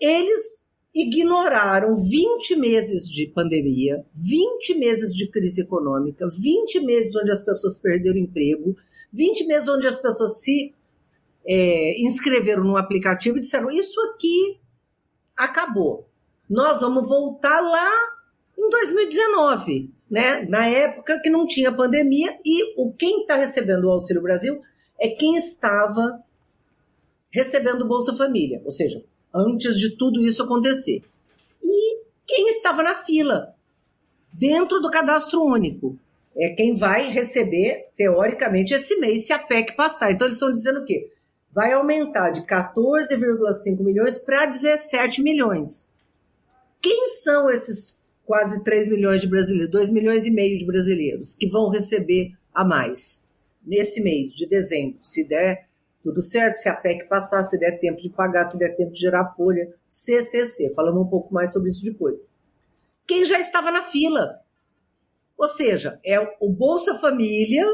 [0.00, 7.40] eles ignoraram 20 meses de pandemia, 20 meses de crise econômica, 20 meses onde as
[7.40, 8.76] pessoas perderam emprego,
[9.12, 10.74] 20 meses onde as pessoas se
[11.46, 14.58] é, inscreveram no aplicativo e disseram: Isso aqui
[15.36, 16.08] acabou.
[16.48, 17.90] Nós vamos voltar lá
[18.58, 20.44] em 2019, né?
[20.46, 24.60] na época que não tinha pandemia, e o quem está recebendo o Auxílio Brasil
[25.00, 26.22] é quem estava
[27.30, 29.02] recebendo Bolsa Família, ou seja,
[29.34, 31.02] antes de tudo isso acontecer.
[31.62, 33.54] E quem estava na fila,
[34.32, 35.98] dentro do cadastro único,
[36.36, 40.12] é quem vai receber, teoricamente, esse mês, se a PEC passar.
[40.12, 41.10] Então, eles estão dizendo o quê?
[41.52, 45.90] Vai aumentar de 14,5 milhões para 17 milhões.
[46.80, 51.48] Quem são esses quase 3 milhões de brasileiros, 2 milhões e meio de brasileiros que
[51.48, 53.22] vão receber a mais?
[53.64, 55.68] nesse mês de dezembro, se der
[56.02, 58.98] tudo certo, se a PEC passar, se der tempo de pagar, se der tempo de
[58.98, 60.72] gerar folha, CCC.
[60.74, 62.16] Falamos um pouco mais sobre isso depois.
[63.06, 64.40] Quem já estava na fila.
[65.38, 67.64] Ou seja, é o Bolsa Família,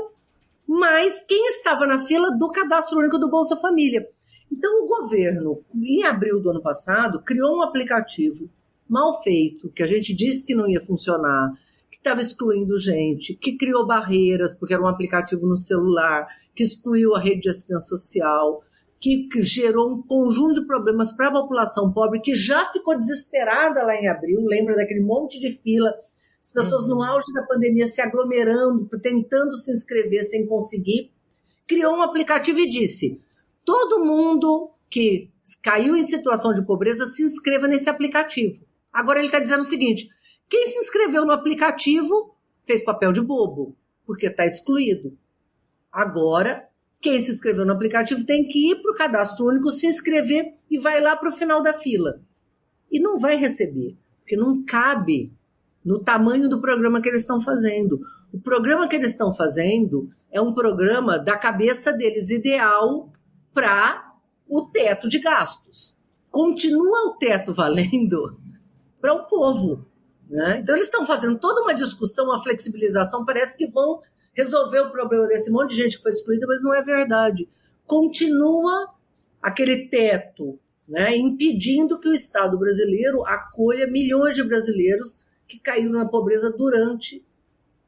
[0.67, 4.07] mais quem estava na fila do cadastro único do Bolsa Família.
[4.51, 8.51] Então, o governo, em abril do ano passado, criou um aplicativo
[8.89, 11.53] mal feito, que a gente disse que não ia funcionar,
[11.91, 16.27] que estava excluindo gente, que criou barreiras, porque era um aplicativo no celular,
[16.59, 18.65] que excluiu a rede de assistência social,
[18.99, 23.81] que, que gerou um conjunto de problemas para a população pobre, que já ficou desesperada
[23.85, 25.95] lá em abril, lembra daquele monte de fila,
[26.41, 26.97] as pessoas uhum.
[26.97, 31.13] no auge da pandemia se aglomerando, tentando se inscrever sem conseguir,
[31.65, 33.23] criou um aplicativo e disse:
[33.65, 35.31] todo mundo que
[35.63, 38.65] caiu em situação de pobreza se inscreva nesse aplicativo.
[38.93, 40.09] Agora ele está dizendo o seguinte:
[40.49, 45.17] quem se inscreveu no aplicativo fez papel de bobo, porque está excluído.
[45.93, 46.69] Agora,
[47.01, 50.79] quem se inscreveu no aplicativo tem que ir para o cadastro único, se inscrever e
[50.79, 52.21] vai lá para o final da fila.
[52.91, 55.33] E não vai receber, porque não cabe
[55.85, 58.01] no tamanho do programa que eles estão fazendo.
[58.33, 63.11] O programa que eles estão fazendo é um programa da cabeça deles ideal
[63.55, 64.15] para
[64.47, 65.97] o teto de gastos.
[66.31, 68.39] Continua o teto valendo
[69.01, 69.87] para o povo.
[70.29, 70.59] Né?
[70.61, 74.03] Então, eles estão fazendo toda uma discussão, uma flexibilização, parece que vão
[74.39, 77.49] resolver o problema desse monte de gente que foi excluída, mas não é verdade.
[77.85, 78.95] Continua
[79.43, 86.07] aquele teto né, impedindo que o Estado brasileiro acolha milhões de brasileiros que caíram na
[86.07, 87.25] pobreza durante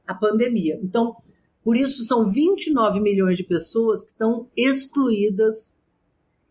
[0.04, 0.80] a pandemia.
[0.82, 1.16] Então,
[1.62, 5.78] por isso, são 29 milhões de pessoas que estão excluídas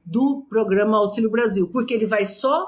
[0.06, 2.66] do programa Auxílio Brasil, porque ele vai só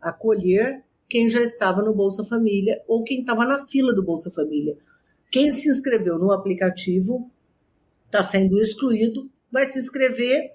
[0.00, 4.76] acolher quem já estava no Bolsa Família ou quem estava na fila do Bolsa Família.
[5.32, 7.30] Quem se inscreveu no aplicativo
[8.04, 10.52] está sendo excluído, vai se inscrever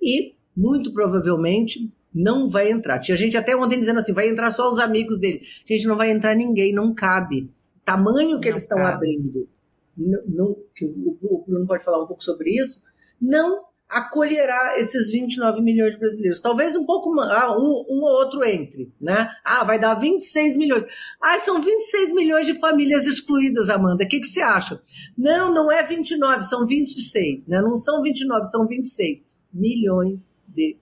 [0.00, 3.00] e, muito provavelmente, não vai entrar.
[3.00, 5.42] Tinha gente até ontem dizendo assim: vai entrar só os amigos dele.
[5.66, 7.50] Gente, não vai entrar ninguém, não cabe.
[7.84, 9.48] Tamanho que não eles estão abrindo,
[9.96, 12.84] não, não, o Bruno pode falar um pouco sobre isso,
[13.20, 16.40] não acolherá esses 29 milhões de brasileiros.
[16.40, 19.28] Talvez um pouco ah, um, um ou outro entre, né?
[19.44, 20.86] Ah, vai dar 26 milhões.
[21.20, 24.04] Ah, são 26 milhões de famílias excluídas, Amanda.
[24.04, 24.80] O que, que você acha?
[25.18, 27.60] Não, não é 29, são 26, né?
[27.60, 30.78] Não são 29, são 26 milhões de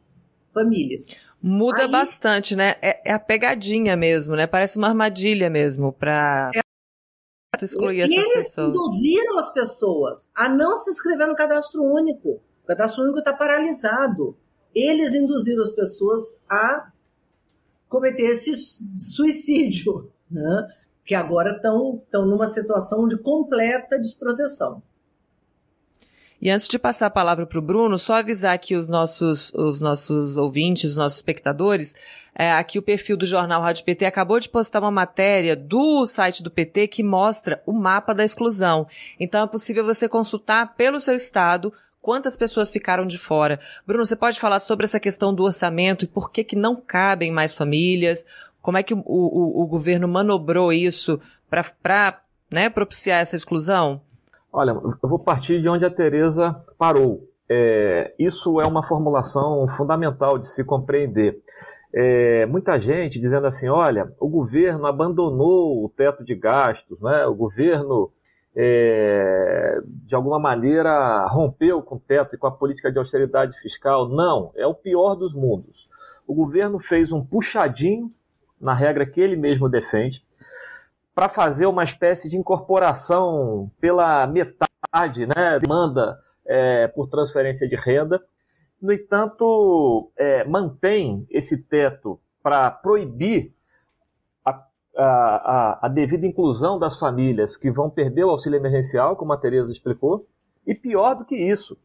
[0.53, 1.07] famílias.
[1.41, 2.75] Muda Aí, bastante, né?
[2.83, 4.47] É, é, a pegadinha mesmo, né?
[4.47, 6.61] Parece uma armadilha mesmo para é,
[7.65, 8.69] excluir essas eles pessoas.
[8.69, 12.43] Eles induziram as pessoas a não se inscrever no cadastro único.
[12.69, 14.37] Cadastro único está paralisado.
[14.75, 16.93] Eles induziram as pessoas a
[17.89, 18.53] cometer esse
[18.99, 20.69] suicídio, né?
[21.03, 24.83] que agora estão numa situação de completa desproteção.
[26.41, 29.81] E antes de passar a palavra para o Bruno, só avisar aqui os nossos, os
[29.81, 31.97] nossos ouvintes, nossos espectadores,
[32.33, 36.43] é, aqui o perfil do jornal Rádio PT acabou de postar uma matéria do site
[36.43, 38.87] do PT que mostra o mapa da exclusão.
[39.19, 41.73] Então é possível você consultar pelo seu estado
[42.09, 43.61] quantas pessoas ficaram de fora.
[43.87, 47.31] Bruno, você pode falar sobre essa questão do orçamento e por que, que não cabem
[47.31, 48.25] mais famílias?
[48.63, 54.01] Como é que o, o, o governo manobrou isso para né, propiciar essa exclusão?
[54.51, 57.29] Olha, eu vou partir de onde a Tereza parou.
[57.47, 61.43] É, isso é uma formulação fundamental de se compreender.
[61.93, 67.27] É, muita gente dizendo assim, olha, o governo abandonou o teto de gastos, né?
[67.27, 68.11] o governo
[68.57, 74.09] é, de alguma maneira rompeu com o teto e com a política de austeridade fiscal.
[74.09, 75.89] Não, é o pior dos mundos.
[76.27, 78.13] O governo fez um puxadinho
[78.61, 80.23] na regra que ele mesmo defende
[81.15, 88.23] para fazer uma espécie de incorporação pela metade, né, demanda é, por transferência de renda.
[88.81, 93.53] No entanto, é, mantém esse teto para proibir
[95.05, 99.71] a, a, devida inclusão das famílias que vão perder o auxílio emergencial, como a Tereza
[99.71, 100.27] explicou,
[100.67, 101.79] e pior do que isso,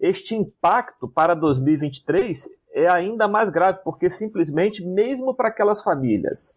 [0.00, 6.56] este impacto para 2023 é ainda mais grave, porque simplesmente, mesmo para aquelas famílias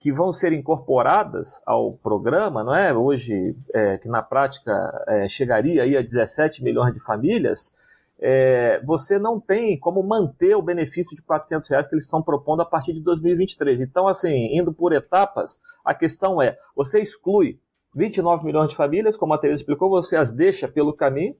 [0.00, 2.92] que vão ser incorporadas ao programa, não é?
[2.92, 7.76] Hoje, é, que na prática é, chegaria aí a 17 milhões de famílias,
[8.20, 12.62] é, você não tem como manter o benefício de 400 reais que eles estão propondo
[12.62, 13.80] a partir de 2023.
[13.80, 17.58] Então, assim, indo por etapas, a questão é, você exclui
[17.94, 21.34] 29 milhões de famílias, como a Teresa explicou, você as deixa pelo caminho,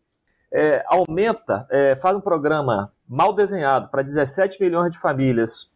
[0.53, 5.71] é, aumenta, é, faz um programa mal desenhado para 17 milhões de famílias,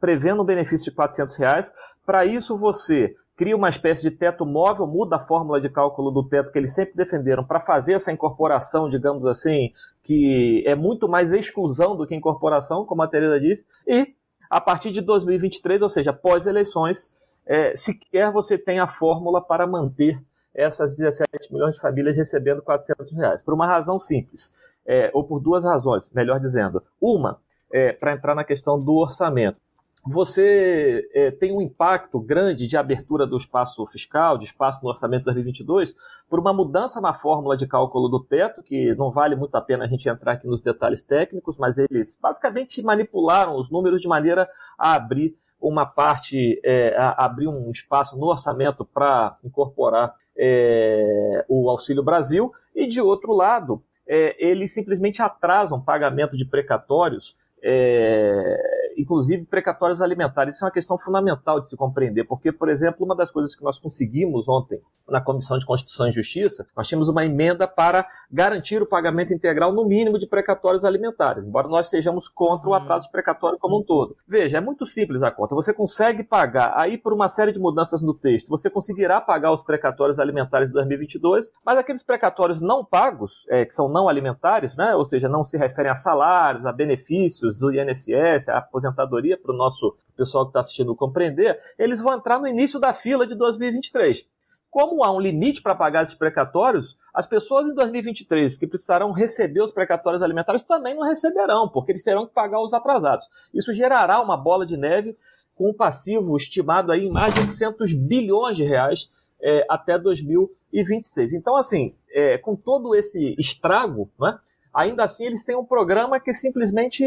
[0.00, 1.72] prevendo um benefício de 400 reais.
[2.04, 6.24] Para isso, você cria uma espécie de teto móvel, muda a fórmula de cálculo do
[6.24, 9.72] teto que eles sempre defenderam para fazer essa incorporação, digamos assim,
[10.02, 14.14] que é muito mais exclusão do que incorporação, como a Teresa disse, e
[14.48, 17.12] a partir de 2023, ou seja, pós-eleições,
[17.44, 20.18] é, sequer você tem a fórmula para manter
[20.54, 23.42] essas 17 milhões de famílias recebendo 400 reais.
[23.42, 24.54] Por uma razão simples,
[24.86, 26.82] é, ou por duas razões, melhor dizendo.
[26.98, 27.38] Uma,
[27.70, 29.58] é, para entrar na questão do orçamento
[30.06, 35.20] você é, tem um impacto grande de abertura do espaço fiscal, de espaço no orçamento
[35.20, 35.96] de 2022,
[36.28, 39.84] por uma mudança na fórmula de cálculo do teto, que não vale muito a pena
[39.84, 44.48] a gente entrar aqui nos detalhes técnicos, mas eles basicamente manipularam os números de maneira
[44.78, 51.68] a abrir uma parte, é, a abrir um espaço no orçamento para incorporar é, o
[51.68, 59.44] Auxílio Brasil, e de outro lado, é, eles simplesmente atrasam pagamento de precatórios é, inclusive
[59.44, 60.54] precatórios alimentares.
[60.54, 63.64] Isso é uma questão fundamental de se compreender, porque, por exemplo, uma das coisas que
[63.64, 68.82] nós conseguimos ontem na Comissão de Constituição e Justiça, nós tínhamos uma emenda para garantir
[68.82, 72.76] o pagamento integral no mínimo de precatórios alimentares, embora nós sejamos contra o uhum.
[72.76, 74.16] atraso precatório como um todo.
[74.26, 75.54] Veja, é muito simples a conta.
[75.54, 79.62] Você consegue pagar, aí por uma série de mudanças no texto, você conseguirá pagar os
[79.62, 84.94] precatórios alimentares de 2022, mas aqueles precatórios não pagos, é, que são não alimentares, né,
[84.94, 89.56] ou seja, não se referem a salários, a benefícios do INSS, a aposentadoria, para o
[89.56, 94.24] nosso pessoal que está assistindo compreender, eles vão entrar no início da fila de 2023.
[94.70, 99.62] Como há um limite para pagar esses precatórios, as pessoas em 2023 que precisarão receber
[99.62, 103.26] os precatórios alimentares também não receberão, porque eles terão que pagar os atrasados.
[103.54, 105.16] Isso gerará uma bola de neve
[105.54, 111.32] com um passivo estimado aí em mais de 800 bilhões de reais é, até 2026.
[111.32, 114.38] Então, assim, é, com todo esse estrago, né,
[114.76, 117.02] ainda assim eles têm um programa que simplesmente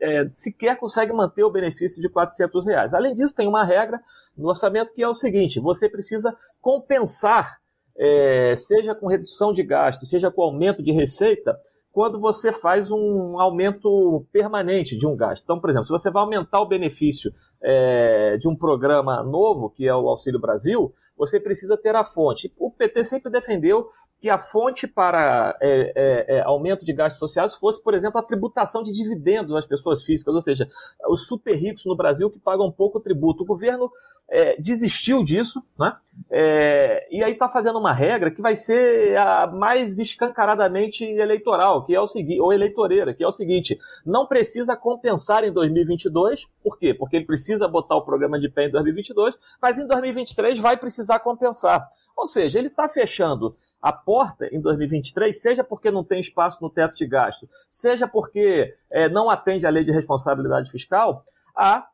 [0.00, 2.92] é, sequer consegue manter o benefício de 400 reais.
[2.92, 4.00] Além disso, tem uma regra
[4.36, 7.58] no orçamento que é o seguinte: você precisa compensar,
[7.96, 11.56] é, seja com redução de gastos, seja com aumento de receita,
[11.92, 15.44] quando você faz um aumento permanente de um gasto.
[15.44, 19.86] Então, por exemplo, se você vai aumentar o benefício é, de um programa novo, que
[19.86, 22.52] é o Auxílio Brasil, você precisa ter a fonte.
[22.58, 27.54] O PT sempre defendeu que a fonte para é, é, é, aumento de gastos sociais
[27.54, 30.68] fosse, por exemplo, a tributação de dividendos às pessoas físicas, ou seja,
[31.08, 33.42] os super ricos no Brasil que pagam pouco tributo.
[33.42, 33.90] O governo
[34.28, 35.96] é, desistiu disso, né?
[36.30, 41.94] É, e aí está fazendo uma regra que vai ser a mais escancaradamente eleitoral, que
[41.94, 46.78] é o seguinte, ou eleitoreira, que é o seguinte: não precisa compensar em 2022, por
[46.78, 46.92] quê?
[46.92, 51.20] Porque ele precisa botar o programa de pé em 2022, mas em 2023 vai precisar
[51.20, 51.86] compensar.
[52.16, 56.70] Ou seja, ele está fechando a porta em 2023, seja porque não tem espaço no
[56.70, 61.24] teto de gasto, seja porque é, não atende à lei de responsabilidade fiscal,
[61.54, 61.86] a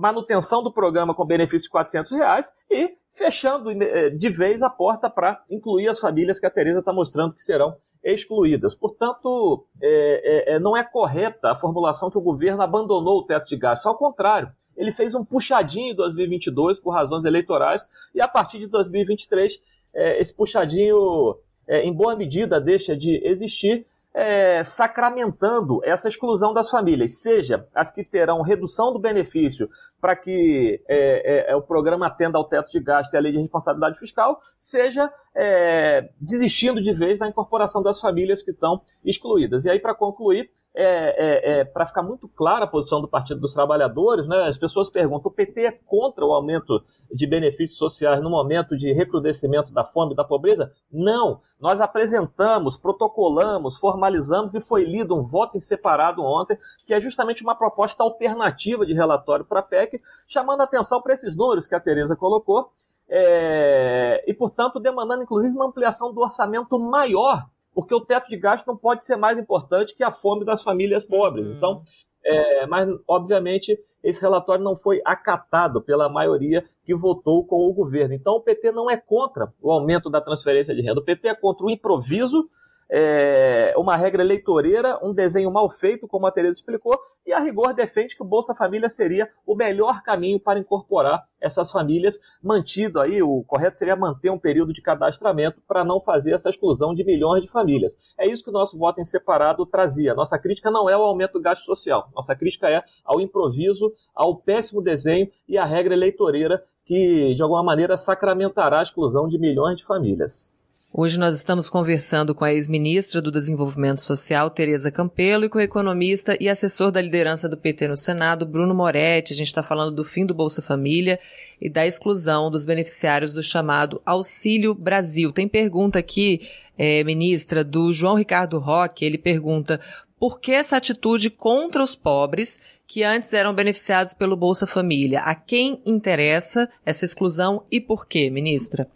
[0.00, 5.10] manutenção do programa com benefício de 400 reais e fechando é, de vez a porta
[5.10, 8.74] para incluir as famílias que a Tereza está mostrando que serão excluídas.
[8.74, 13.46] Portanto, é, é, é, não é correta a formulação que o governo abandonou o teto
[13.46, 13.86] de gastos.
[13.86, 18.68] Ao contrário, ele fez um puxadinho em 2022 por razões eleitorais e a partir de
[18.68, 19.60] 2023
[19.92, 21.36] é, esse puxadinho,
[21.68, 23.84] é, em boa medida, deixa de existir,
[24.14, 29.68] é, sacramentando essa exclusão das famílias, seja as que terão redução do benefício
[30.00, 33.32] para que é, é, é, o programa atenda ao teto de gasto e à lei
[33.32, 39.64] de responsabilidade fiscal, seja é, desistindo de vez da incorporação das famílias que estão excluídas.
[39.64, 43.40] E aí, para concluir, é, é, é para ficar muito clara a posição do Partido
[43.40, 48.22] dos Trabalhadores, né, as pessoas perguntam: o PT é contra o aumento de benefícios sociais
[48.22, 50.72] no momento de recrudescimento da fome e da pobreza?
[50.92, 51.40] Não.
[51.60, 56.56] Nós apresentamos, protocolamos, formalizamos e foi lido um voto em separado ontem,
[56.86, 61.36] que é justamente uma proposta alternativa de relatório para a PEC, chamando atenção para esses
[61.36, 62.70] números que a Tereza colocou.
[63.12, 67.44] É, e, portanto, demandando inclusive uma ampliação do orçamento maior
[67.74, 71.04] porque o teto de gasto não pode ser mais importante que a fome das famílias
[71.04, 71.48] pobres.
[71.48, 71.56] Uhum.
[71.56, 71.82] Então,
[72.24, 78.14] é, mas, obviamente, esse relatório não foi acatado pela maioria que votou com o governo.
[78.14, 81.00] Então, o PT não é contra o aumento da transferência de renda.
[81.00, 82.48] O PT é contra o improviso
[82.90, 87.72] é, uma regra eleitoreira, um desenho mal feito, como a Tereza explicou, e a rigor
[87.72, 93.22] defende que o Bolsa Família seria o melhor caminho para incorporar essas famílias, mantido aí,
[93.22, 97.42] o correto seria manter um período de cadastramento para não fazer essa exclusão de milhões
[97.42, 97.96] de famílias.
[98.18, 100.14] É isso que o nosso voto em separado trazia.
[100.14, 104.36] Nossa crítica não é o aumento do gasto social, nossa crítica é ao improviso, ao
[104.36, 109.76] péssimo desenho e à regra eleitoreira que, de alguma maneira, sacramentará a exclusão de milhões
[109.76, 110.49] de famílias.
[110.92, 115.60] Hoje nós estamos conversando com a ex-ministra do Desenvolvimento Social, Tereza Campelo, e com o
[115.60, 119.32] economista e assessor da liderança do PT no Senado, Bruno Moretti.
[119.32, 121.20] A gente está falando do fim do Bolsa Família
[121.60, 125.30] e da exclusão dos beneficiários do chamado Auxílio Brasil.
[125.30, 129.04] Tem pergunta aqui, é, ministra, do João Ricardo Roque.
[129.04, 129.80] Ele pergunta
[130.18, 135.20] por que essa atitude contra os pobres que antes eram beneficiados pelo Bolsa Família?
[135.20, 138.88] A quem interessa essa exclusão e por quê, ministra?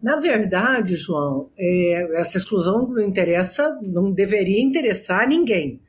[0.00, 5.80] Na verdade, João, é, essa exclusão não interessa, não deveria interessar a ninguém.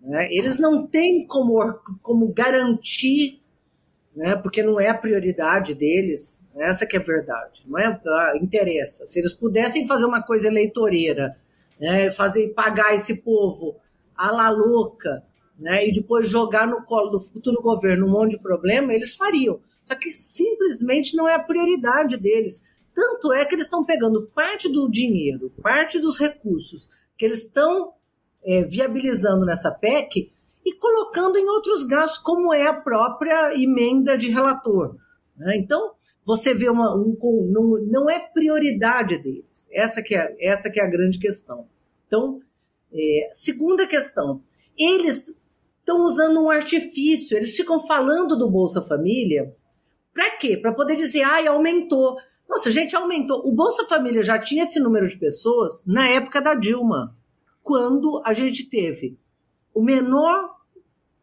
[0.00, 0.28] Né?
[0.30, 1.60] Eles não têm como,
[2.02, 3.42] como garantir,
[4.16, 4.36] né?
[4.36, 8.00] porque não é a prioridade deles, essa que é a verdade, não é?
[8.40, 9.04] Interessa.
[9.04, 11.36] Se eles pudessem fazer uma coisa eleitoreira,
[11.78, 12.10] né?
[12.10, 13.76] fazer pagar esse povo
[14.16, 15.22] à la louca,
[15.58, 15.86] né?
[15.86, 19.60] e depois jogar no colo do futuro governo um monte de problema, eles fariam.
[19.84, 22.62] Só que simplesmente não é a prioridade deles
[22.98, 27.92] tanto é que eles estão pegando parte do dinheiro, parte dos recursos que eles estão
[28.44, 30.32] é, viabilizando nessa PEC
[30.66, 34.96] e colocando em outros gastos, como é a própria emenda de relator.
[35.36, 35.58] Né?
[35.58, 35.92] Então,
[36.24, 37.16] você vê uma, um,
[37.52, 39.68] não, não é prioridade deles.
[39.70, 41.68] Essa que é, essa que é a grande questão.
[42.08, 42.40] Então,
[42.92, 44.42] é, segunda questão,
[44.76, 45.40] eles
[45.78, 49.54] estão usando um artifício, eles ficam falando do Bolsa Família,
[50.12, 50.56] para quê?
[50.56, 52.16] Para poder dizer, ai, aumentou.
[52.48, 53.42] Nossa, gente, aumentou.
[53.44, 57.14] O Bolsa Família já tinha esse número de pessoas na época da Dilma,
[57.62, 59.18] quando a gente teve
[59.74, 60.56] o menor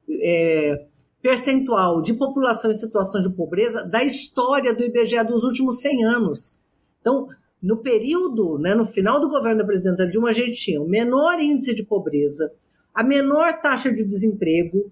[0.08, 0.86] é,
[1.22, 6.56] percentual de população em situação de pobreza da história do IBGE dos últimos 100 anos.
[7.02, 7.28] Então,
[7.62, 11.40] no período, né, no final do governo da presidenta Dilma, a gente tinha o menor
[11.40, 12.54] índice de pobreza,
[12.94, 14.92] a menor taxa de desemprego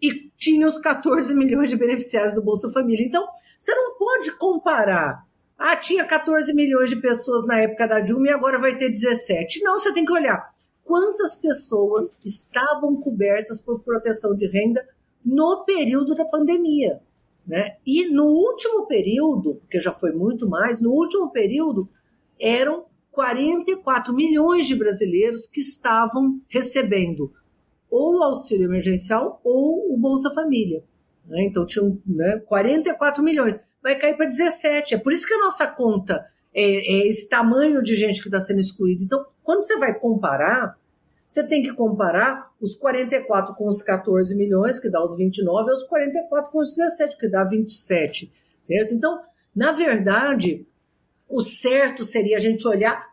[0.00, 3.04] e tinha os 14 milhões de beneficiários do Bolsa Família.
[3.04, 3.26] Então,
[3.58, 5.22] você não pode comparar
[5.58, 9.62] ah, tinha 14 milhões de pessoas na época da Dilma e agora vai ter 17.
[9.62, 10.52] Não, você tem que olhar
[10.84, 14.86] quantas pessoas estavam cobertas por proteção de renda
[15.24, 17.00] no período da pandemia.
[17.46, 17.76] Né?
[17.86, 21.88] E no último período, porque já foi muito mais, no último período
[22.40, 27.32] eram 44 milhões de brasileiros que estavam recebendo
[27.90, 30.82] ou auxílio emergencial ou o Bolsa Família.
[31.26, 31.44] Né?
[31.44, 33.63] Então tinham né, 44 milhões.
[33.84, 34.94] Vai cair para 17.
[34.94, 38.40] É por isso que a nossa conta é, é esse tamanho de gente que está
[38.40, 39.04] sendo excluída.
[39.04, 40.78] Então, quando você vai comparar,
[41.26, 45.74] você tem que comparar os 44 com os 14 milhões, que dá os 29, e
[45.74, 48.32] os 44 com os 17, que dá 27,
[48.62, 48.94] certo?
[48.94, 49.20] Então,
[49.54, 50.66] na verdade,
[51.28, 53.12] o certo seria a gente olhar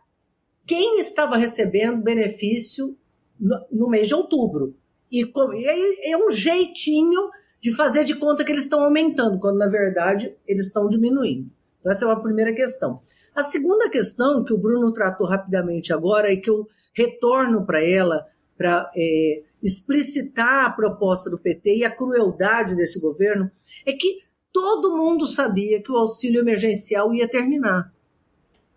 [0.66, 2.96] quem estava recebendo benefício
[3.38, 4.74] no, no mês de outubro.
[5.10, 7.28] E, e aí é um jeitinho
[7.62, 11.48] de fazer de conta que eles estão aumentando, quando na verdade eles estão diminuindo.
[11.78, 13.00] Então, essa é uma primeira questão.
[13.34, 18.26] A segunda questão que o Bruno tratou rapidamente agora e que eu retorno para ela
[18.58, 23.50] para é, explicitar a proposta do PT e a crueldade desse governo
[23.86, 24.18] é que
[24.52, 27.92] todo mundo sabia que o auxílio emergencial ia terminar.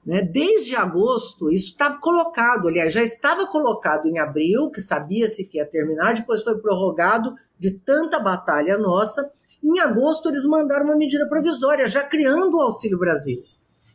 [0.06, 0.22] Né?
[0.22, 5.66] Desde agosto, isso estava colocado, aliás, já estava colocado em abril, que sabia-se que ia
[5.66, 9.32] terminar, depois foi prorrogado de tanta batalha nossa.
[9.64, 13.44] Em agosto, eles mandaram uma medida provisória, já criando o Auxílio Brasil.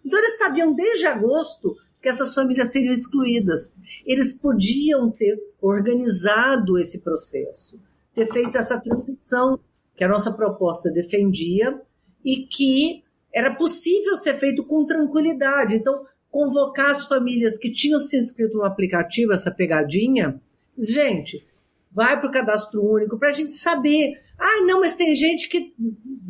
[0.04, 3.72] Então, eles sabiam desde agosto que essas famílias seriam excluídas.
[4.04, 7.78] Eles podiam ter organizado esse processo,
[8.12, 9.60] ter feito essa transição
[9.94, 11.80] que a nossa proposta defendia
[12.24, 15.74] e que era possível ser feito com tranquilidade.
[15.74, 20.40] Então, convocar as famílias que tinham se inscrito no aplicativo, essa pegadinha,
[20.78, 21.46] gente,
[21.90, 24.20] vai para o cadastro único para a gente saber.
[24.38, 25.74] Ah, não, mas tem gente que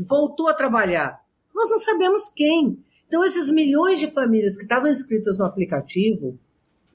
[0.09, 1.20] voltou a trabalhar.
[1.55, 2.78] Nós não sabemos quem.
[3.07, 6.38] Então, esses milhões de famílias que estavam inscritas no aplicativo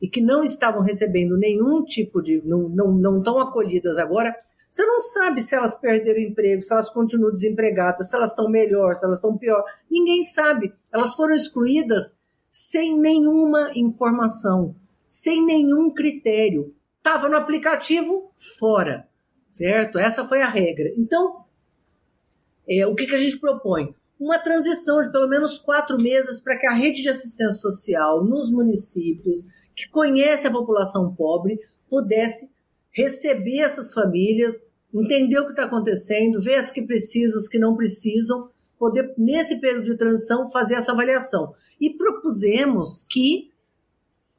[0.02, 2.42] e que não estavam recebendo nenhum tipo de.
[2.46, 4.36] não, não, não estão acolhidas agora,
[4.76, 8.94] você não sabe se elas perderam emprego, se elas continuam desempregadas, se elas estão melhor,
[8.94, 9.64] se elas estão pior.
[9.90, 10.74] Ninguém sabe.
[10.92, 12.14] Elas foram excluídas
[12.52, 14.76] sem nenhuma informação,
[15.08, 16.76] sem nenhum critério.
[16.98, 19.08] Estava no aplicativo, fora.
[19.50, 19.98] Certo?
[19.98, 20.92] Essa foi a regra.
[20.98, 21.46] Então,
[22.68, 23.96] é, o que, que a gente propõe?
[24.18, 28.50] uma transição de pelo menos quatro meses para que a rede de assistência social nos
[28.50, 29.46] municípios,
[29.76, 31.60] que conhece a população pobre,
[31.90, 32.55] pudesse
[32.96, 37.76] receber essas famílias, entender o que está acontecendo, ver as que precisam, as que não
[37.76, 41.54] precisam, poder, nesse período de transição, fazer essa avaliação.
[41.80, 43.52] E propusemos que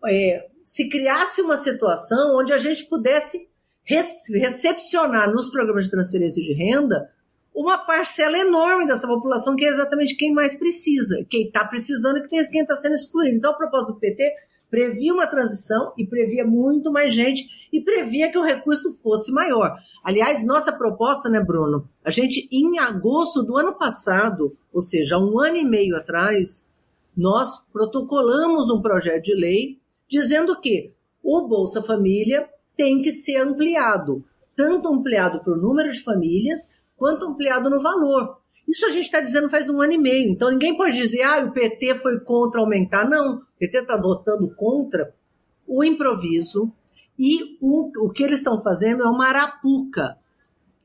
[0.07, 3.49] é, se criasse uma situação onde a gente pudesse
[3.85, 7.09] recepcionar nos programas de transferência de renda
[7.55, 12.29] uma parcela enorme dessa população que é exatamente quem mais precisa, quem está precisando e
[12.29, 13.37] quem está sendo excluído.
[13.37, 14.35] Então, a proposta do PT
[14.71, 19.77] previa uma transição e previa muito mais gente e previa que o recurso fosse maior.
[20.03, 21.89] Aliás, nossa proposta, né, Bruno?
[22.05, 26.67] A gente, em agosto do ano passado, ou seja, um ano e meio atrás,
[27.17, 30.93] nós protocolamos um projeto de lei dizendo que
[31.23, 37.27] o Bolsa Família tem que ser ampliado, tanto ampliado para o número de famílias, quanto
[37.27, 38.39] ampliado no valor.
[38.69, 40.31] Isso a gente está dizendo faz um ano e meio.
[40.31, 43.09] Então ninguém pode dizer, ah, o PT foi contra aumentar.
[43.09, 45.15] Não, o PT está votando contra
[45.67, 46.73] o improviso
[47.19, 50.17] e o, o que eles estão fazendo é uma arapuca.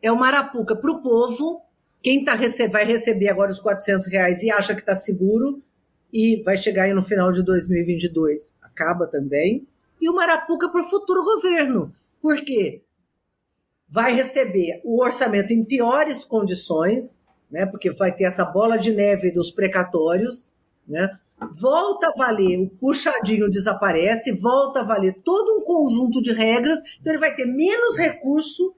[0.02, 1.62] É uma arapuca para o povo.
[2.02, 5.62] Quem tá rece vai receber agora os 400 reais e acha que está seguro
[6.12, 8.54] e vai chegar aí no final de 2022.
[8.62, 9.68] Acaba também.
[10.00, 11.94] E uma arapuca para o futuro governo.
[12.22, 12.82] Por quê?
[13.92, 17.20] vai receber o orçamento em piores condições,
[17.52, 20.48] né, porque vai ter essa bola de neve dos precatórios,
[20.88, 21.10] né,
[21.60, 27.12] volta a valer, o puxadinho desaparece, volta a valer todo um conjunto de regras, então
[27.12, 28.76] ele vai ter menos recurso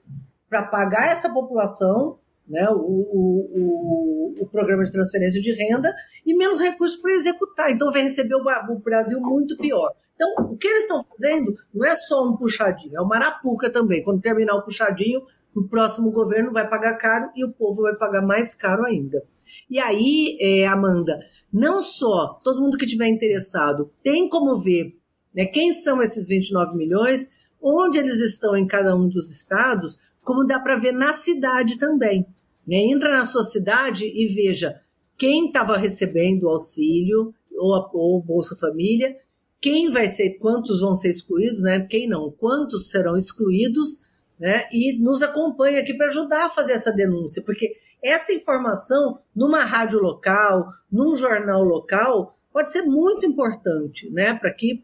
[0.48, 2.18] para pagar essa população,
[2.48, 5.94] né, o, o, o, o, programa de transferência de renda,
[6.26, 7.70] e menos recursos para executar.
[7.70, 9.94] Então vai receber o, o Brasil muito pior.
[10.14, 14.02] Então, o que eles estão fazendo não é só um puxadinho, é uma arapuca também.
[14.02, 15.22] Quando terminar o puxadinho,
[15.54, 19.22] o próximo governo vai pagar caro e o povo vai pagar mais caro ainda.
[19.70, 21.18] E aí, é, Amanda,
[21.52, 24.96] não só todo mundo que tiver interessado tem como ver
[25.34, 27.30] né, quem são esses 29 milhões,
[27.60, 32.26] onde eles estão em cada um dos estados, como dá para ver na cidade também.
[32.66, 32.76] Né?
[32.76, 34.80] Entra na sua cidade e veja
[35.16, 39.16] quem estava recebendo o auxílio ou, ou Bolsa Família
[39.64, 41.80] quem vai ser, quantos vão ser excluídos, né?
[41.80, 44.02] Quem não, quantos serão excluídos,
[44.38, 44.66] né?
[44.72, 49.98] E nos acompanha aqui para ajudar a fazer essa denúncia, porque essa informação numa rádio
[50.00, 54.34] local, num jornal local, pode ser muito importante, né?
[54.34, 54.82] Para que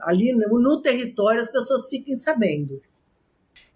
[0.00, 2.80] ali no território as pessoas fiquem sabendo.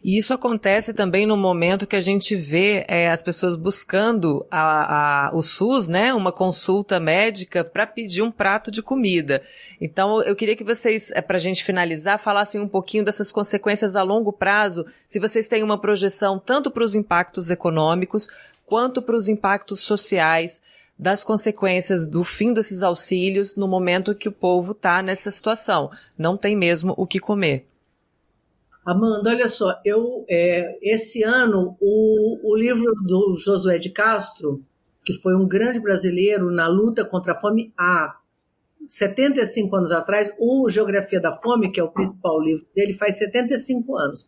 [0.05, 5.29] E isso acontece também no momento que a gente vê é, as pessoas buscando a,
[5.29, 9.43] a, o SUS, né, uma consulta médica para pedir um prato de comida.
[9.81, 13.95] Então, eu queria que vocês, é, para a gente finalizar, falassem um pouquinho dessas consequências
[13.95, 18.29] a longo prazo, se vocês têm uma projeção tanto para os impactos econômicos
[18.67, 20.61] quanto para os impactos sociais
[20.99, 25.91] das consequências do fim desses auxílios no momento que o povo está nessa situação.
[26.19, 27.67] Não tem mesmo o que comer.
[28.85, 34.61] Amanda, olha só, eu é, esse ano o, o livro do Josué de Castro,
[35.05, 38.17] que foi um grande brasileiro na luta contra a fome há
[38.89, 43.97] 75 anos atrás, o Geografia da Fome, que é o principal livro dele, faz 75
[43.97, 44.27] anos.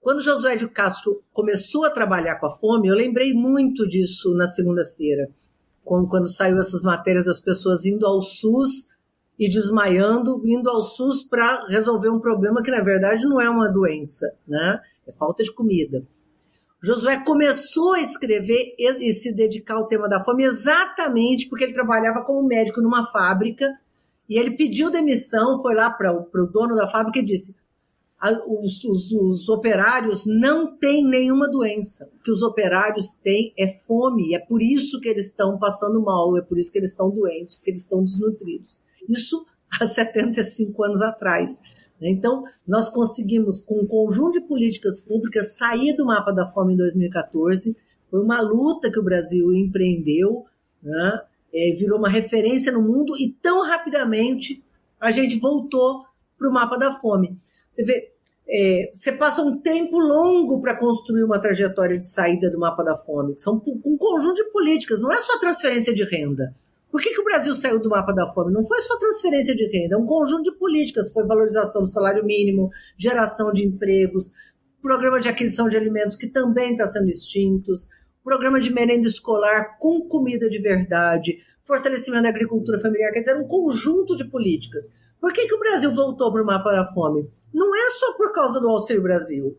[0.00, 4.46] Quando Josué de Castro começou a trabalhar com a fome, eu lembrei muito disso na
[4.46, 5.28] segunda-feira,
[5.84, 8.95] quando, quando saiu essas matérias das pessoas indo ao SUS
[9.38, 13.68] e desmaiando, indo ao SUS para resolver um problema que na verdade não é uma
[13.68, 14.80] doença, né?
[15.06, 16.06] É falta de comida.
[16.82, 22.22] Josué começou a escrever e se dedicar ao tema da fome exatamente porque ele trabalhava
[22.22, 23.72] como médico numa fábrica
[24.28, 27.54] e ele pediu demissão, foi lá para o dono da fábrica e disse:
[28.46, 32.10] os, os, os, operários não têm nenhuma doença.
[32.18, 36.00] O que os operários têm é fome, e é por isso que eles estão passando
[36.00, 38.80] mal, é por isso que eles estão doentes, porque eles estão desnutridos.
[39.08, 39.46] Isso
[39.80, 41.60] há 75 anos atrás.
[42.00, 42.10] Né?
[42.10, 46.76] Então, nós conseguimos, com um conjunto de políticas públicas, sair do mapa da fome em
[46.76, 47.76] 2014.
[48.10, 50.44] Foi uma luta que o Brasil empreendeu,
[50.82, 51.20] né?
[51.56, 54.62] é, virou uma referência no mundo e tão rapidamente
[55.00, 56.04] a gente voltou
[56.38, 57.38] para o mapa da fome.
[57.72, 58.12] Você vê,
[58.48, 62.96] é, você passa um tempo longo para construir uma trajetória de saída do mapa da
[62.96, 66.54] fome, que são um conjunto de políticas, não é só transferência de renda.
[66.96, 68.50] Por que, que o Brasil saiu do mapa da fome?
[68.50, 71.12] Não foi só transferência de renda, é um conjunto de políticas.
[71.12, 74.32] Foi valorização do salário mínimo, geração de empregos,
[74.80, 77.90] programa de aquisição de alimentos que também está sendo extintos,
[78.24, 83.46] programa de merenda escolar com comida de verdade, fortalecimento da agricultura familiar, quer dizer, um
[83.46, 84.90] conjunto de políticas.
[85.20, 87.28] Por que, que o Brasil voltou para o mapa da fome?
[87.52, 89.54] Não é só por causa do Auxílio Brasil.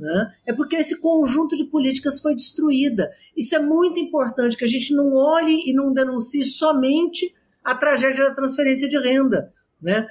[0.00, 0.32] Né?
[0.46, 3.10] É porque esse conjunto de políticas foi destruída.
[3.36, 8.24] Isso é muito importante, que a gente não olhe e não denuncie somente a tragédia
[8.24, 9.52] da transferência de renda.
[9.80, 10.06] Né?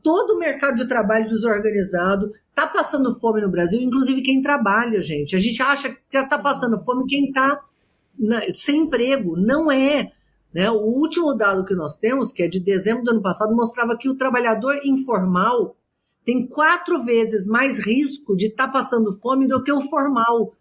[0.00, 5.34] Todo o mercado de trabalho desorganizado está passando fome no Brasil, inclusive quem trabalha, gente.
[5.34, 7.60] A gente acha que está passando fome quem está
[8.54, 9.36] sem emprego.
[9.36, 10.12] Não é.
[10.54, 10.70] Né?
[10.70, 14.08] O último dado que nós temos, que é de dezembro do ano passado, mostrava que
[14.08, 15.76] o trabalhador informal
[16.26, 20.52] tem quatro vezes mais risco de estar tá passando fome do que o formal,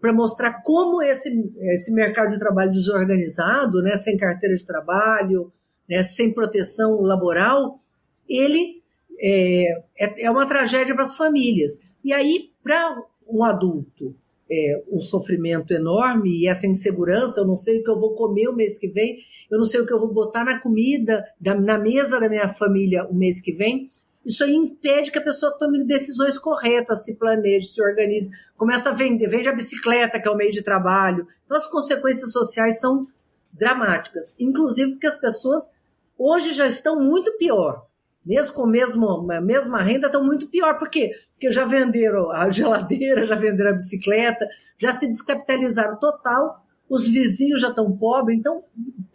[0.00, 1.28] para mostrar como esse,
[1.74, 5.52] esse mercado de trabalho desorganizado, né, sem carteira de trabalho,
[5.86, 7.78] né, sem proteção laboral,
[8.26, 8.82] ele
[9.20, 11.78] é, é, é uma tragédia para as famílias.
[12.02, 12.96] E aí, para
[13.28, 14.16] um adulto,
[14.50, 18.48] é, um sofrimento enorme e essa insegurança, eu não sei o que eu vou comer
[18.48, 19.18] o mês que vem,
[19.50, 22.48] eu não sei o que eu vou botar na comida, da, na mesa da minha
[22.48, 23.90] família o mês que vem,
[24.24, 28.92] isso aí impede que a pessoa tome decisões corretas, se planeje, se organize, começa a
[28.92, 31.26] vender, vende a bicicleta, que é o meio de trabalho.
[31.44, 33.06] Então, as consequências sociais são
[33.52, 35.70] dramáticas, inclusive porque as pessoas
[36.18, 37.86] hoje já estão muito pior.
[38.24, 40.78] Mesmo com mesmo, a mesma renda, estão muito pior.
[40.78, 41.10] Por quê?
[41.32, 44.46] Porque já venderam a geladeira, já venderam a bicicleta,
[44.76, 48.62] já se descapitalizaram total, os vizinhos já estão pobres, então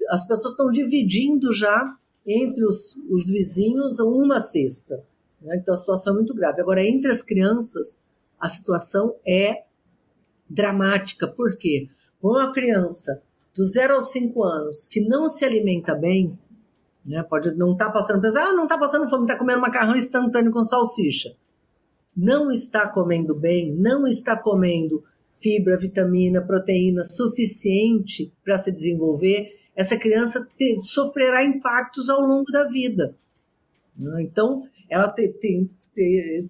[0.09, 1.95] as pessoas estão dividindo já
[2.25, 5.03] entre os, os vizinhos uma cesta.
[5.41, 5.57] Né?
[5.57, 6.61] Então a situação é muito grave.
[6.61, 8.01] Agora, entre as crianças,
[8.39, 9.63] a situação é
[10.49, 11.27] dramática.
[11.27, 11.87] Por quê?
[12.21, 13.21] Uma criança
[13.55, 16.37] do 0 aos 5 anos que não se alimenta bem,
[17.05, 17.23] né?
[17.23, 20.63] pode não estar tá passando, ah, não está passando fome, está comendo macarrão instantâneo com
[20.63, 21.35] salsicha.
[22.15, 25.03] Não está comendo bem, não está comendo
[25.33, 32.63] fibra, vitamina, proteína suficiente para se desenvolver essa criança te, sofrerá impactos ao longo da
[32.63, 33.15] vida.
[33.97, 34.23] Né?
[34.23, 35.69] Então, ela tem,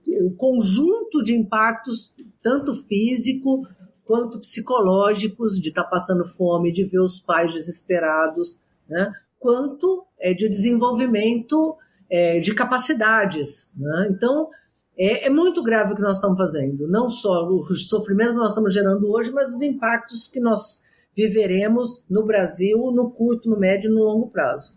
[0.08, 3.68] um conjunto de impactos, tanto físico
[4.04, 8.58] quanto psicológicos, de estar tá passando fome, de ver os pais desesperados,
[8.88, 9.12] né?
[9.40, 11.76] quanto é, de desenvolvimento
[12.10, 13.72] é, de capacidades.
[13.76, 14.08] Né?
[14.12, 14.50] Então,
[14.98, 16.88] é, é, muito grave o que nós estamos fazendo.
[16.88, 20.82] Não só o sofrimento que nós estamos gerando hoje, mas os impactos que nós
[21.16, 24.76] viveremos no Brasil no curto, no médio e no longo prazo.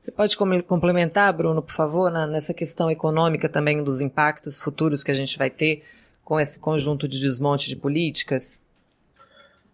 [0.00, 5.10] Você pode complementar, Bruno, por favor, na, nessa questão econômica também dos impactos futuros que
[5.10, 5.82] a gente vai ter
[6.24, 8.58] com esse conjunto de desmonte de políticas?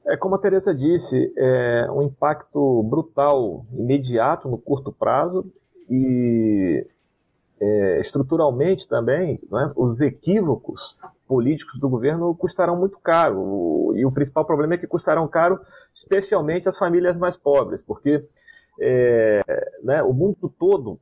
[0.05, 5.45] É como a Teresa disse, é um impacto brutal, imediato no curto prazo
[5.89, 6.85] e
[7.61, 10.97] é, estruturalmente também, né, os equívocos
[11.27, 13.93] políticos do governo custarão muito caro.
[13.95, 15.61] E o principal problema é que custarão caro,
[15.95, 18.25] especialmente as famílias mais pobres, porque
[18.81, 19.41] é,
[19.83, 20.99] né, o mundo todo,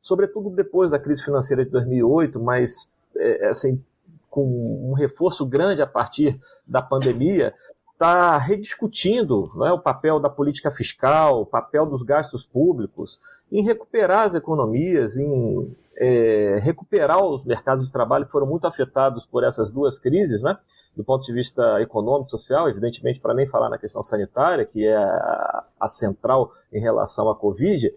[0.00, 3.82] sobretudo depois da crise financeira de 2008, mas é, assim,
[4.28, 7.54] com um reforço grande a partir da pandemia,
[7.94, 13.20] está rediscutindo né, o papel da política fiscal, o papel dos gastos públicos,
[13.50, 19.24] em recuperar as economias, em é, recuperar os mercados de trabalho que foram muito afetados
[19.24, 20.58] por essas duas crises, né?
[20.96, 24.96] do ponto de vista econômico, social, evidentemente, para nem falar na questão sanitária, que é
[24.96, 27.92] a, a central em relação à Covid.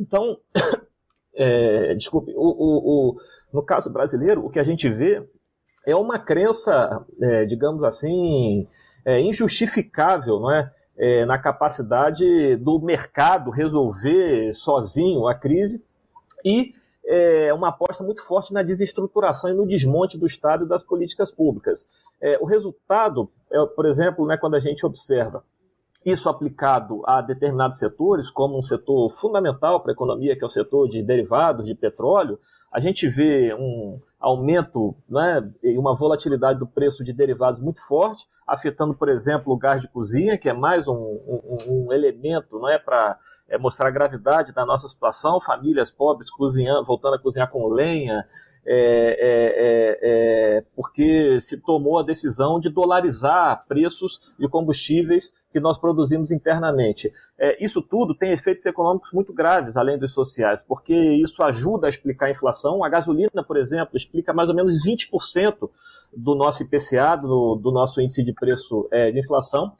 [0.00, 0.38] Então,
[1.34, 3.20] é, desculpe, o, o, o,
[3.52, 5.22] no caso brasileiro, o que a gente vê
[5.86, 8.66] é uma crença, é, digamos assim,
[9.04, 10.72] é, injustificável, não é?
[10.96, 11.24] é?
[11.26, 15.82] na capacidade do mercado resolver sozinho a crise
[16.44, 16.72] e
[17.06, 21.30] é, uma aposta muito forte na desestruturação e no desmonte do Estado e das políticas
[21.30, 21.86] públicas.
[22.20, 25.44] É, o resultado, é, por exemplo, né, quando a gente observa
[26.04, 30.50] isso aplicado a determinados setores, como um setor fundamental para a economia, que é o
[30.50, 32.38] setor de derivados de petróleo,
[32.74, 38.26] a gente vê um aumento né, e uma volatilidade do preço de derivados muito forte,
[38.44, 42.68] afetando, por exemplo, o gás de cozinha, que é mais um, um, um elemento não
[42.68, 43.16] é, para
[43.48, 48.26] é, mostrar a gravidade da nossa situação, famílias pobres cozinhando, voltando a cozinhar com lenha,
[48.66, 49.98] é, é, é,
[50.58, 57.12] é, porque se tomou a decisão de dolarizar preços de combustíveis que nós produzimos internamente.
[57.38, 61.90] É, isso tudo tem efeitos econômicos muito graves, além dos sociais, porque isso ajuda a
[61.90, 62.82] explicar a inflação.
[62.82, 65.70] A gasolina, por exemplo, explica mais ou menos 20%
[66.16, 69.72] do nosso IPCA, do, do, nosso índice de preço é, de inflação.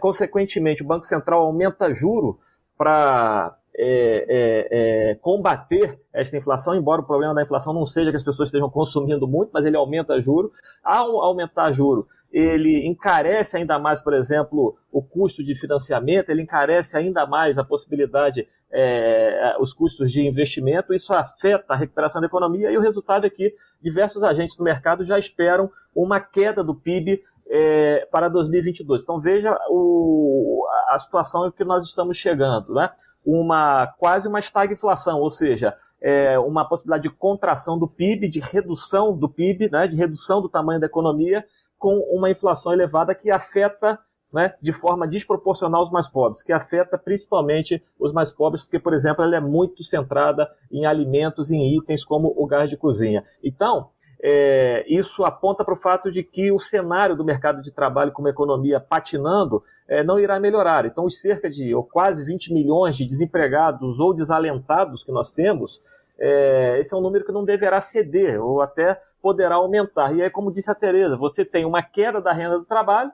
[0.00, 2.38] consequentemente, o Banco Central aumenta juro
[2.76, 8.16] para é, é, é, combater esta inflação, embora o problema da inflação não seja que
[8.16, 10.52] as pessoas estejam consumindo muito, mas ele aumenta juro.
[10.84, 16.96] Ao aumentar juro, ele encarece ainda mais, por exemplo, o custo de financiamento, ele encarece
[16.96, 22.70] ainda mais a possibilidade, é, os custos de investimento, isso afeta a recuperação da economia
[22.70, 27.22] e o resultado é que diversos agentes do mercado já esperam uma queda do PIB
[27.48, 29.02] é, para 2022.
[29.02, 32.90] Então veja o, a situação em que nós estamos chegando, né?
[33.24, 39.16] Uma quase uma estagflação, ou seja, é, uma possibilidade de contração do PIB, de redução
[39.16, 41.44] do PIB, né, de redução do tamanho da economia,
[41.78, 43.98] com uma inflação elevada que afeta
[44.32, 48.94] né, de forma desproporcional os mais pobres, que afeta principalmente os mais pobres, porque, por
[48.94, 53.24] exemplo, ela é muito centrada em alimentos, em itens como o gás de cozinha.
[53.44, 53.90] Então,
[54.22, 58.22] é, isso aponta para o fato de que o cenário do mercado de trabalho com
[58.22, 60.86] uma economia patinando é, não irá melhorar.
[60.86, 65.82] Então, os cerca de ou quase 20 milhões de desempregados ou desalentados que nós temos,
[66.18, 70.14] é, esse é um número que não deverá ceder ou até poderá aumentar.
[70.14, 73.10] E aí, como disse a Tereza, você tem uma queda da renda do trabalho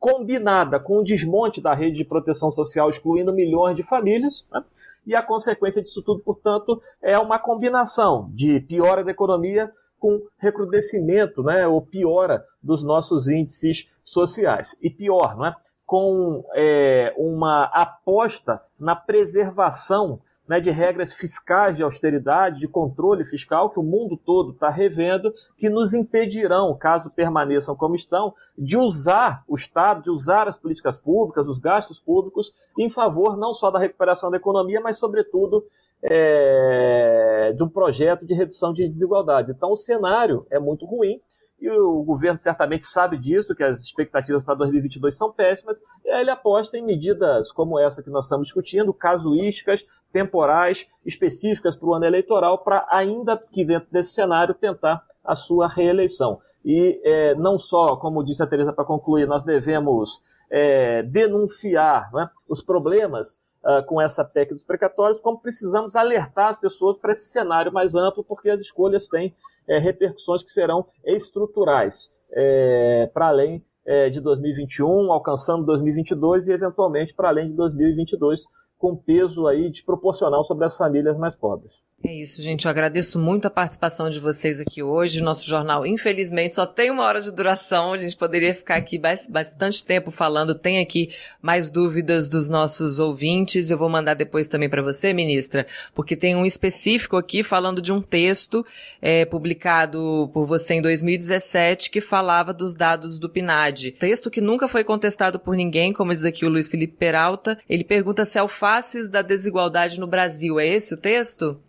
[0.00, 4.64] combinada com o desmonte da rede de proteção social, excluindo milhões de famílias, né?
[5.06, 9.70] e a consequência disso tudo, portanto, é uma combinação de piora da economia
[10.00, 14.74] com recrudescimento, né, ou piora dos nossos índices sociais.
[14.82, 15.54] E pior, não é?
[15.86, 20.20] com é, uma aposta na preservação
[20.50, 25.32] né, de regras fiscais de austeridade, de controle fiscal, que o mundo todo está revendo,
[25.56, 30.96] que nos impedirão, caso permaneçam como estão, de usar o Estado, de usar as políticas
[30.96, 35.64] públicas, os gastos públicos, em favor não só da recuperação da economia, mas, sobretudo,
[36.02, 39.50] é, de um projeto de redução de desigualdade.
[39.50, 41.20] Então, o cenário é muito ruim
[41.60, 46.30] e o governo certamente sabe disso, que as expectativas para 2022 são péssimas, e ele
[46.30, 52.06] aposta em medidas como essa que nós estamos discutindo, casuísticas, temporais, específicas para o ano
[52.06, 56.40] eleitoral, para ainda que dentro desse cenário tentar a sua reeleição.
[56.64, 62.28] E é, não só, como disse a Teresa para concluir, nós devemos é, denunciar né,
[62.48, 67.30] os problemas uh, com essa PEC dos precatórios, como precisamos alertar as pessoas para esse
[67.30, 69.34] cenário mais amplo, porque as escolhas têm
[69.68, 77.14] é, repercussões que serão estruturais é, para além é, de 2021, alcançando 2022 e eventualmente
[77.14, 78.42] para além de 2022,
[78.78, 81.84] com peso aí desproporcional sobre as famílias mais pobres.
[82.02, 82.64] É isso, gente.
[82.64, 85.22] Eu agradeço muito a participação de vocês aqui hoje.
[85.22, 87.92] Nosso jornal, infelizmente, só tem uma hora de duração.
[87.92, 90.54] A gente poderia ficar aqui bastante tempo falando.
[90.54, 91.10] Tem aqui
[91.42, 93.70] mais dúvidas dos nossos ouvintes.
[93.70, 97.92] Eu vou mandar depois também para você, ministra, porque tem um específico aqui falando de
[97.92, 98.64] um texto
[99.02, 103.92] é, publicado por você em 2017 que falava dos dados do PNAD.
[103.92, 107.58] Texto que nunca foi contestado por ninguém, como diz aqui o Luiz Felipe Peralta.
[107.68, 110.58] Ele pergunta se é o faces da desigualdade no Brasil.
[110.58, 111.60] É esse o texto?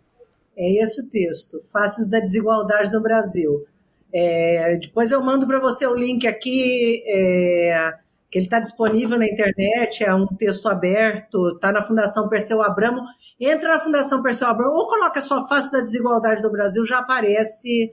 [0.56, 3.64] É esse o texto, Faces da Desigualdade no Brasil.
[4.12, 7.94] É, depois eu mando para você o link aqui, é,
[8.30, 13.02] que ele está disponível na internet, é um texto aberto, está na Fundação Perseu Abramo.
[13.40, 17.92] Entra na Fundação Perseu Abramo ou coloca só Face da Desigualdade do Brasil, já aparece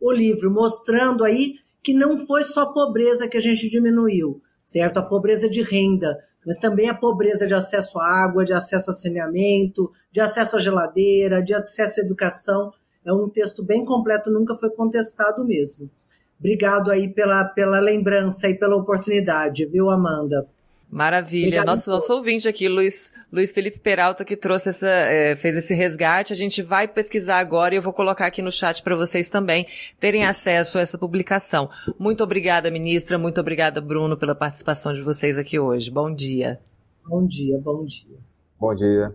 [0.00, 4.98] o livro, mostrando aí que não foi só pobreza que a gente diminuiu, certo?
[4.98, 8.92] A pobreza de renda, mas também a pobreza de acesso à água, de acesso a
[8.92, 12.72] saneamento, de acesso à geladeira, de acesso à educação.
[13.04, 15.90] É um texto bem completo, nunca foi contestado mesmo.
[16.38, 20.48] Obrigado aí pela, pela lembrança e pela oportunidade, viu, Amanda?
[20.90, 21.64] Maravilha.
[21.64, 26.32] Nosso, nosso ouvinte aqui, Luiz, Luiz Felipe Peralta, que trouxe essa, é, fez esse resgate.
[26.32, 29.66] A gente vai pesquisar agora e eu vou colocar aqui no chat para vocês também
[30.00, 31.70] terem acesso a essa publicação.
[31.96, 33.16] Muito obrigada, ministra.
[33.18, 35.90] Muito obrigada, Bruno, pela participação de vocês aqui hoje.
[35.90, 36.58] Bom dia.
[37.06, 38.18] Bom dia, bom dia.
[38.58, 39.14] Bom dia.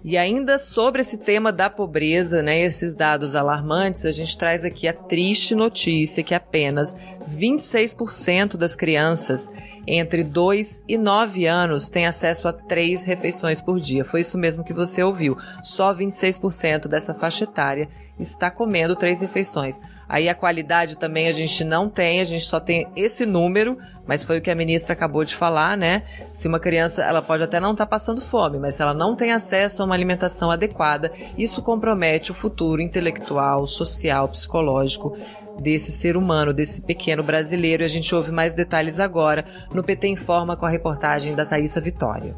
[0.08, 4.88] E ainda sobre esse tema da pobreza, né, esses dados alarmantes, a gente traz aqui
[4.88, 6.96] a triste notícia que apenas
[7.28, 9.52] 26% das crianças
[9.88, 14.06] entre 2 e 9 anos têm acesso a três refeições por dia.
[14.06, 15.40] Foi isso mesmo que você ouviu.
[15.64, 17.90] Só 26% dessa faixa etária
[18.20, 19.80] está comendo três refeições.
[20.08, 23.76] Aí a qualidade também a gente não tem, a gente só tem esse número,
[24.08, 26.04] mas foi o que a ministra acabou de falar, né?
[26.34, 29.16] Se uma criança, ela pode até não estar tá passando fome, mas se ela não
[29.16, 35.18] tem acesso a uma alimentação adequada, isso compromete o futuro intelectual, social, psicológico
[35.60, 37.84] desse ser humano, desse pequeno brasileiro.
[37.84, 41.82] E a gente ouve mais detalhes agora no PT Informa com a reportagem da Thaisa
[41.82, 42.36] Vitória.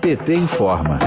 [0.00, 0.98] PT Informa.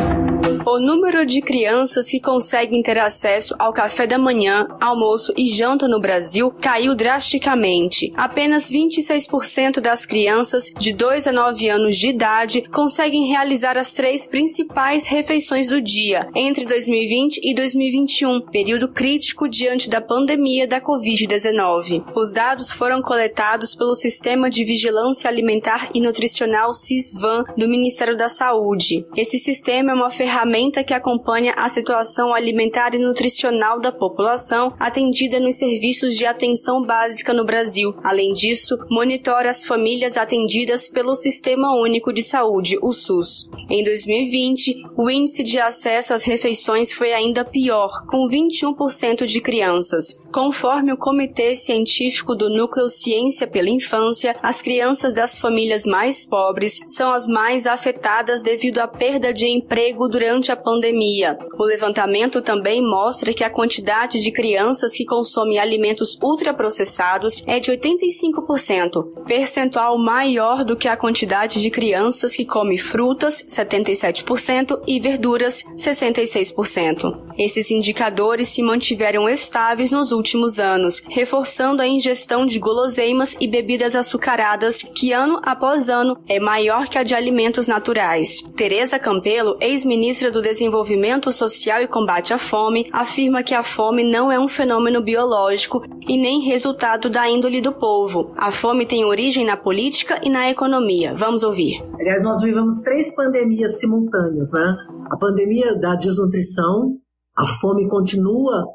[0.68, 5.88] O número de crianças que conseguem ter acesso ao café da manhã, almoço e janta
[5.88, 8.12] no Brasil caiu drasticamente.
[8.18, 14.26] Apenas 26% das crianças de 2 a 9 anos de idade conseguem realizar as três
[14.26, 22.04] principais refeições do dia entre 2020 e 2021, período crítico diante da pandemia da Covid-19.
[22.16, 28.28] Os dados foram coletados pelo Sistema de Vigilância Alimentar e Nutricional SISVAN do Ministério da
[28.28, 29.06] Saúde.
[29.16, 34.74] Esse sistema é uma ferramenta ferramenta que acompanha a situação alimentar e nutricional da população
[34.80, 37.94] atendida nos serviços de atenção básica no Brasil.
[38.02, 43.50] Além disso, monitora as famílias atendidas pelo Sistema Único de Saúde, o SUS.
[43.70, 50.20] Em 2020, o índice de acesso às refeições foi ainda pior, com 21% de crianças.
[50.32, 56.80] Conforme o Comitê Científico do Núcleo Ciência pela Infância, as crianças das famílias mais pobres
[56.88, 61.38] são as mais afetadas devido à perda de emprego durante a pandemia.
[61.58, 67.72] O levantamento também mostra que a quantidade de crianças que consomem alimentos ultraprocessados é de
[67.72, 75.64] 85%, percentual maior do que a quantidade de crianças que comem frutas, 77%, e verduras,
[75.76, 77.26] 66%.
[77.38, 83.96] Esses indicadores se mantiveram estáveis nos últimos anos, reforçando a ingestão de guloseimas e bebidas
[83.96, 88.42] açucaradas, que ano após ano é maior que a de alimentos naturais.
[88.56, 94.32] Tereza Campelo, ex-ministra do Desenvolvimento Social e Combate à Fome afirma que a fome não
[94.32, 98.32] é um fenômeno biológico e nem resultado da índole do povo.
[98.38, 101.14] A fome tem origem na política e na economia.
[101.14, 101.84] Vamos ouvir.
[102.00, 104.76] Aliás, nós vivemos três pandemias simultâneas, né?
[105.12, 106.98] A pandemia da desnutrição,
[107.38, 108.66] a fome continua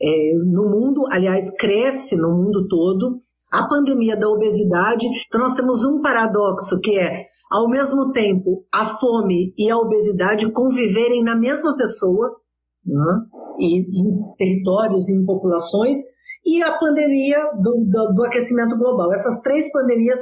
[0.00, 3.20] é, no mundo, aliás, cresce no mundo todo.
[3.50, 5.06] A pandemia da obesidade.
[5.26, 10.50] Então, nós temos um paradoxo que é ao mesmo tempo, a fome e a obesidade
[10.52, 12.36] conviverem na mesma pessoa,
[12.84, 13.24] né?
[13.58, 15.96] e em territórios, em populações,
[16.44, 19.12] e a pandemia do, do, do aquecimento global.
[19.12, 20.18] Essas três pandemias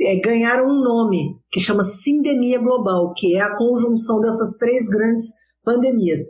[0.00, 5.32] é, ganharam um nome que chama sindemia global, que é a conjunção dessas três grandes
[5.64, 6.20] pandemias.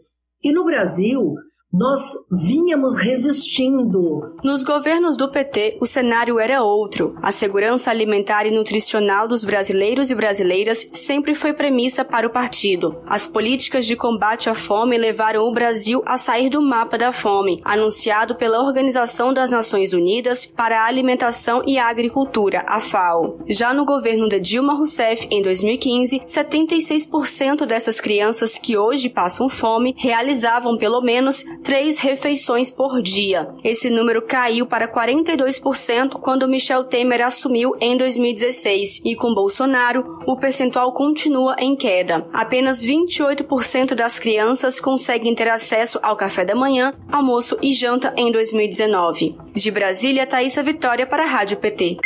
[0.42, 1.34] E no Brasil,
[1.72, 4.34] nós vínhamos resistindo.
[4.42, 7.14] Nos governos do PT, o cenário era outro.
[7.20, 13.02] A segurança alimentar e nutricional dos brasileiros e brasileiras sempre foi premissa para o partido.
[13.06, 17.60] As políticas de combate à fome levaram o Brasil a sair do mapa da fome,
[17.64, 23.40] anunciado pela Organização das Nações Unidas para a Alimentação e a Agricultura, a FAO.
[23.48, 29.94] Já no governo de Dilma Rousseff, em 2015, 76% dessas crianças que hoje passam fome
[29.98, 33.48] realizavam pelo menos três refeições por dia.
[33.62, 40.36] Esse número caiu para 42% quando Michel Temer assumiu em 2016 e com Bolsonaro o
[40.36, 42.26] percentual continua em queda.
[42.32, 48.32] Apenas 28% das crianças conseguem ter acesso ao café da manhã, almoço e janta em
[48.32, 49.36] 2019.
[49.52, 51.98] De Brasília, Thaisa Vitória para a Rádio PT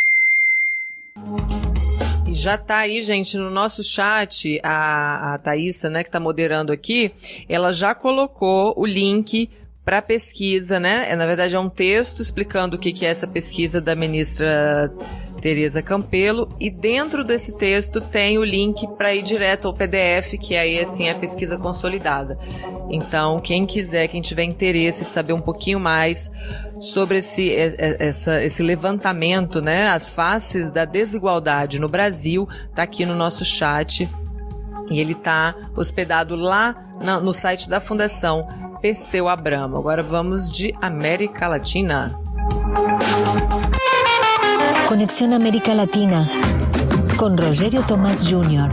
[2.40, 7.12] Já tá aí, gente, no nosso chat, a, a Thaísa, né, que tá moderando aqui,
[7.46, 9.50] ela já colocou o link
[9.84, 11.06] para pesquisa, né?
[11.08, 14.92] É, na verdade, é um texto explicando o que, que é essa pesquisa da ministra
[15.40, 20.54] Tereza Campelo, e dentro desse texto tem o link para ir direto ao PDF, que
[20.54, 22.38] aí assim é a pesquisa consolidada.
[22.90, 26.30] Então, quem quiser, quem tiver interesse de saber um pouquinho mais
[26.78, 33.16] sobre esse, essa, esse levantamento, né, as faces da desigualdade no Brasil, tá aqui no
[33.16, 34.08] nosso chat.
[34.90, 36.74] E ele está hospedado lá
[37.22, 38.46] no site da Fundação
[38.82, 39.76] Perseu Abramo.
[39.76, 42.18] Agora vamos de América Latina.
[44.88, 46.28] Conexão América Latina
[47.16, 48.70] com Rogério Tomás Júnior.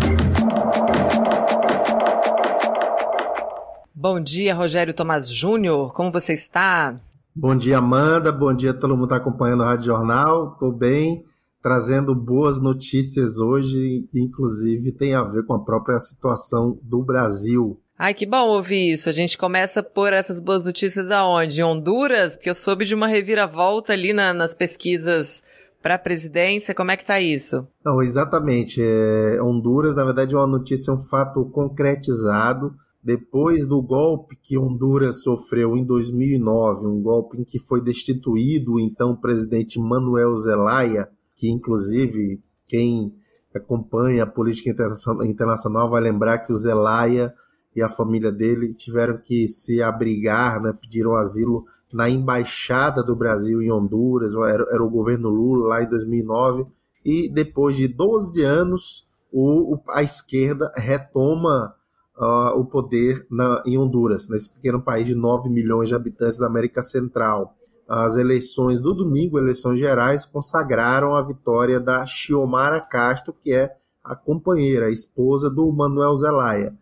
[3.93, 5.91] Bom dia, Rogério Tomás Júnior.
[5.91, 6.95] Como você está?
[7.35, 8.31] Bom dia, Amanda.
[8.31, 10.53] Bom dia, todo mundo está acompanhando o Rádio Jornal.
[10.53, 11.25] Estou bem,
[11.67, 17.77] trazendo boas notícias hoje, inclusive tem a ver com a própria situação do Brasil.
[17.99, 19.09] Ai, que bom ouvir isso.
[19.09, 21.59] A gente começa por essas boas notícias aonde?
[21.59, 22.37] Em Honduras?
[22.37, 25.43] Porque eu soube de uma reviravolta ali na, nas pesquisas
[25.83, 26.73] para a presidência.
[26.73, 27.67] Como é que está isso?
[27.83, 28.81] Não, exatamente.
[28.81, 32.73] É, Honduras, na verdade, é uma notícia, um fato concretizado.
[33.03, 38.79] Depois do golpe que Honduras sofreu em 2009, um golpe em que foi destituído o
[38.79, 43.13] então presidente Manuel Zelaya, que inclusive quem
[43.55, 44.75] acompanha a política
[45.23, 47.33] internacional vai lembrar que o Zelaya
[47.75, 53.61] e a família dele tiveram que se abrigar, né, pediram asilo na embaixada do Brasil
[53.61, 56.65] em Honduras, era, era o governo Lula lá em 2009,
[57.05, 61.73] e depois de 12 anos o, o a esquerda retoma
[62.17, 66.47] uh, o poder na, em Honduras, nesse pequeno país de 9 milhões de habitantes da
[66.47, 67.55] América Central.
[67.87, 74.15] As eleições do domingo, eleições gerais, consagraram a vitória da Xiomara Castro, que é a
[74.15, 76.73] companheira, a esposa do Manuel Zelaya.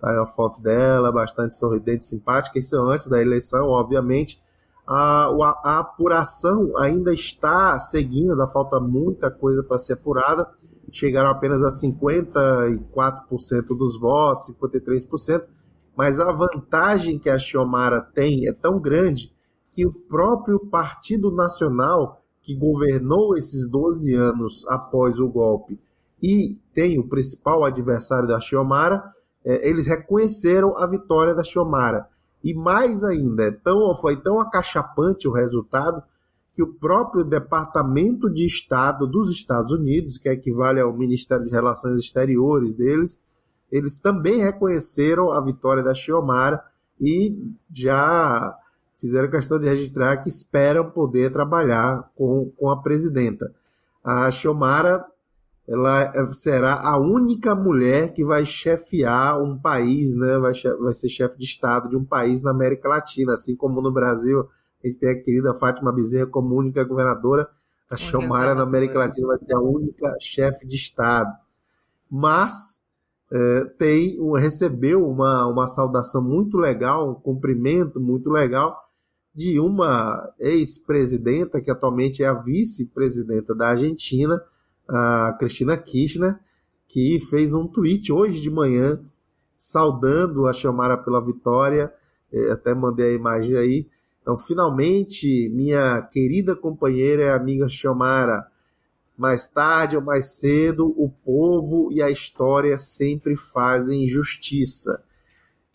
[0.00, 2.58] Tá aí a foto dela, bastante sorridente, simpática.
[2.58, 4.40] Isso antes da eleição, obviamente
[4.86, 5.28] a,
[5.64, 10.48] a, apuração ainda está seguindo, ainda falta muita coisa para ser apurada.
[10.90, 15.44] Chegaram apenas a 54% dos votos, 53%,
[15.96, 19.32] mas a vantagem que a Xiomara tem é tão grande
[19.72, 25.80] que o próprio Partido Nacional, que governou esses 12 anos após o golpe
[26.22, 29.02] e tem o principal adversário da Xiomara,
[29.44, 32.06] é, eles reconheceram a vitória da Xiomara.
[32.44, 36.02] E mais ainda, é tão, foi tão acachapante o resultado
[36.54, 42.00] que o próprio Departamento de Estado dos Estados Unidos, que equivale ao Ministério de Relações
[42.00, 43.18] Exteriores deles,
[43.70, 46.62] eles também reconheceram a vitória da Xiomara
[47.00, 47.34] e
[47.72, 48.54] já
[49.02, 53.52] fizeram questão de registrar que esperam poder trabalhar com, com a presidenta.
[54.02, 55.04] A Xiomara
[55.68, 60.38] ela será a única mulher que vai chefiar um país, né?
[60.38, 63.92] vai, vai ser chefe de Estado de um país na América Latina, assim como no
[63.92, 64.48] Brasil
[64.82, 67.48] a gente tem a querida Fátima Bezerra como única governadora,
[67.90, 71.30] a Xiomara na América Latina vai ser a única chefe de Estado.
[72.10, 72.82] Mas
[73.30, 78.76] é, tem recebeu uma, uma saudação muito legal, um cumprimento muito legal
[79.34, 84.42] de uma ex-presidenta, que atualmente é a vice-presidenta da Argentina,
[84.88, 86.38] a Cristina Kirchner,
[86.86, 89.00] que fez um tweet hoje de manhã
[89.56, 91.92] saudando a Chamara pela vitória.
[92.32, 93.86] É, até mandei a imagem aí.
[94.20, 98.46] Então, finalmente, minha querida companheira e amiga Chamara,
[99.16, 105.02] mais tarde ou mais cedo, o povo e a história sempre fazem justiça.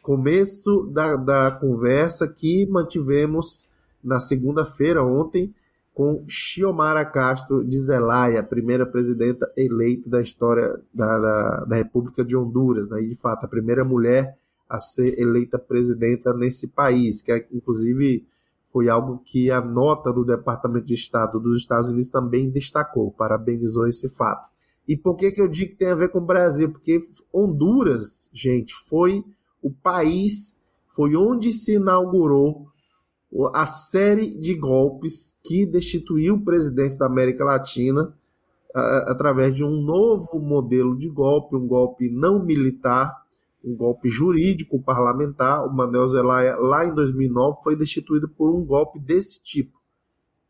[0.07, 3.67] Começo da, da conversa que mantivemos
[4.01, 5.53] na segunda-feira, ontem,
[5.93, 12.37] com Xiomara Castro de Zelaya, primeira presidenta eleita da história da, da, da República de
[12.37, 13.01] Honduras, né?
[13.01, 14.37] e de fato a primeira mulher
[14.69, 18.25] a ser eleita presidenta nesse país, que é, inclusive
[18.71, 23.85] foi algo que a nota do Departamento de Estado dos Estados Unidos também destacou, parabenizou
[23.89, 24.47] esse fato.
[24.87, 26.71] E por que, que eu digo que tem a ver com o Brasil?
[26.71, 26.97] Porque
[27.33, 29.21] Honduras, gente, foi
[29.68, 30.57] o país,
[30.88, 32.68] foi onde se inaugurou
[33.53, 38.13] a série de golpes que destituiu o presidente da América Latina
[38.74, 43.26] através de um novo modelo de golpe, um golpe não militar,
[43.63, 45.65] um golpe jurídico parlamentar.
[45.65, 49.78] O Manuel Zelaya, lá em 2009, foi destituído por um golpe desse tipo.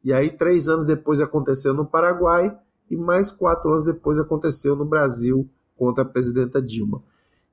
[0.03, 2.55] E aí, três anos depois, aconteceu no Paraguai
[2.89, 7.01] e mais quatro anos depois aconteceu no Brasil contra a presidenta Dilma.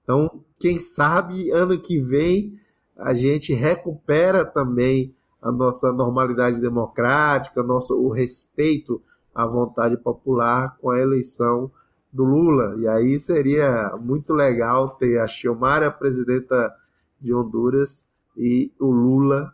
[0.05, 2.61] Então, quem sabe ano que vem
[2.96, 9.02] a gente recupera também a nossa normalidade democrática, nosso, o respeito
[9.34, 11.70] à vontade popular com a eleição
[12.12, 12.76] do Lula.
[12.78, 16.72] E aí seria muito legal ter a Xiomara, presidenta
[17.20, 19.52] de Honduras, e o Lula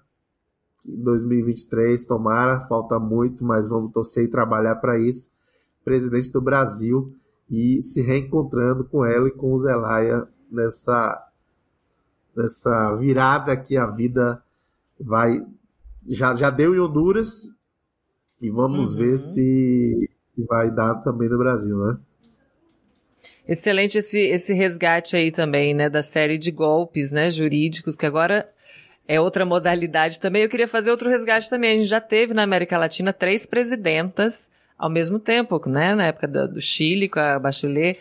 [0.87, 2.05] em 2023.
[2.07, 5.31] Tomara, falta muito, mas vamos torcer e trabalhar para isso.
[5.85, 7.15] Presidente do Brasil
[7.51, 11.27] e se reencontrando com ela e com o Zelaya nessa,
[12.37, 14.43] nessa virada que a vida
[14.99, 15.41] vai.
[16.07, 17.51] Já, já deu em Honduras
[18.41, 18.97] e vamos uhum.
[18.97, 21.99] ver se, se vai dar também no Brasil, né?
[23.47, 28.49] Excelente esse, esse resgate aí também, né, da série de golpes, né, jurídicos, que agora
[29.09, 30.43] é outra modalidade também.
[30.43, 31.73] Eu queria fazer outro resgate também.
[31.73, 36.29] A gente já teve na América Latina três presidentas ao mesmo tempo, né, na época
[36.29, 37.99] do, do Chile, com a Bachelet,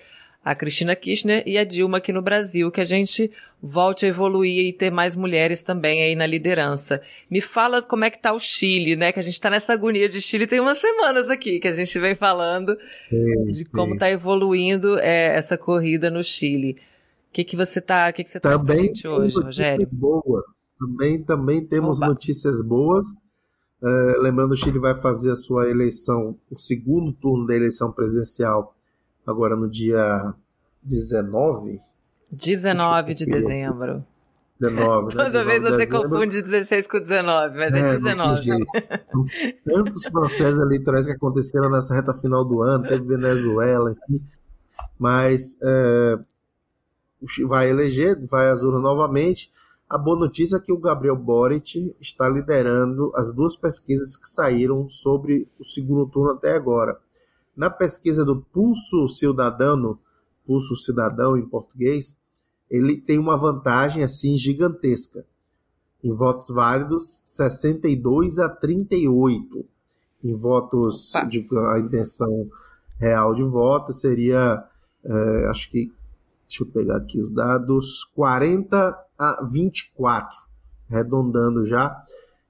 [0.49, 3.31] a Cristina Kirchner e a Dilma aqui no Brasil, que a gente
[3.61, 6.99] volte a evoluir e ter mais mulheres também aí na liderança.
[7.29, 9.11] Me fala como é que tá o Chile, né?
[9.11, 11.99] Que a gente tá nessa agonia de Chile tem umas semanas aqui que a gente
[11.99, 12.75] vem falando
[13.09, 13.99] sim, de como sim.
[13.99, 16.77] tá evoluindo é, essa corrida no Chile.
[17.29, 19.87] O que que você tá, o que que você traz pra gente hoje, Rogério?
[19.91, 20.45] Boas.
[20.79, 22.07] Também também temos Oba.
[22.07, 23.05] notícias boas.
[23.83, 28.75] Uh, lembrando, o Chile vai fazer a sua eleição, o segundo turno da eleição presidencial,
[29.30, 30.34] agora no dia
[30.84, 31.80] 19,
[32.32, 34.05] 19 de dezembro.
[34.59, 35.23] 19, né?
[35.23, 36.09] Toda vez você dezembro.
[36.09, 38.43] confunde 16 com 19, mas é, é 19.
[39.03, 39.25] São
[39.65, 44.21] tantos processos eleitorais que aconteceram nessa reta final do ano, teve Venezuela, enfim.
[44.97, 46.19] Mas é,
[47.47, 49.49] vai eleger, vai às urnas novamente.
[49.89, 54.88] A boa notícia é que o Gabriel Boric está liderando as duas pesquisas que saíram
[54.88, 56.99] sobre o segundo turno até agora.
[57.60, 59.99] Na pesquisa do Pulso Cidadano,
[60.45, 62.16] Pulso Cidadão em português,
[62.70, 65.26] ele tem uma vantagem assim gigantesca.
[66.01, 69.66] Em votos válidos, 62 a 38.
[70.24, 71.26] Em votos Opa.
[71.26, 72.49] de a intenção
[72.97, 74.64] real de voto seria,
[75.03, 75.91] é, acho que,
[76.47, 80.38] deixa eu pegar aqui os dados, 40 a 24,
[80.89, 82.01] arredondando já.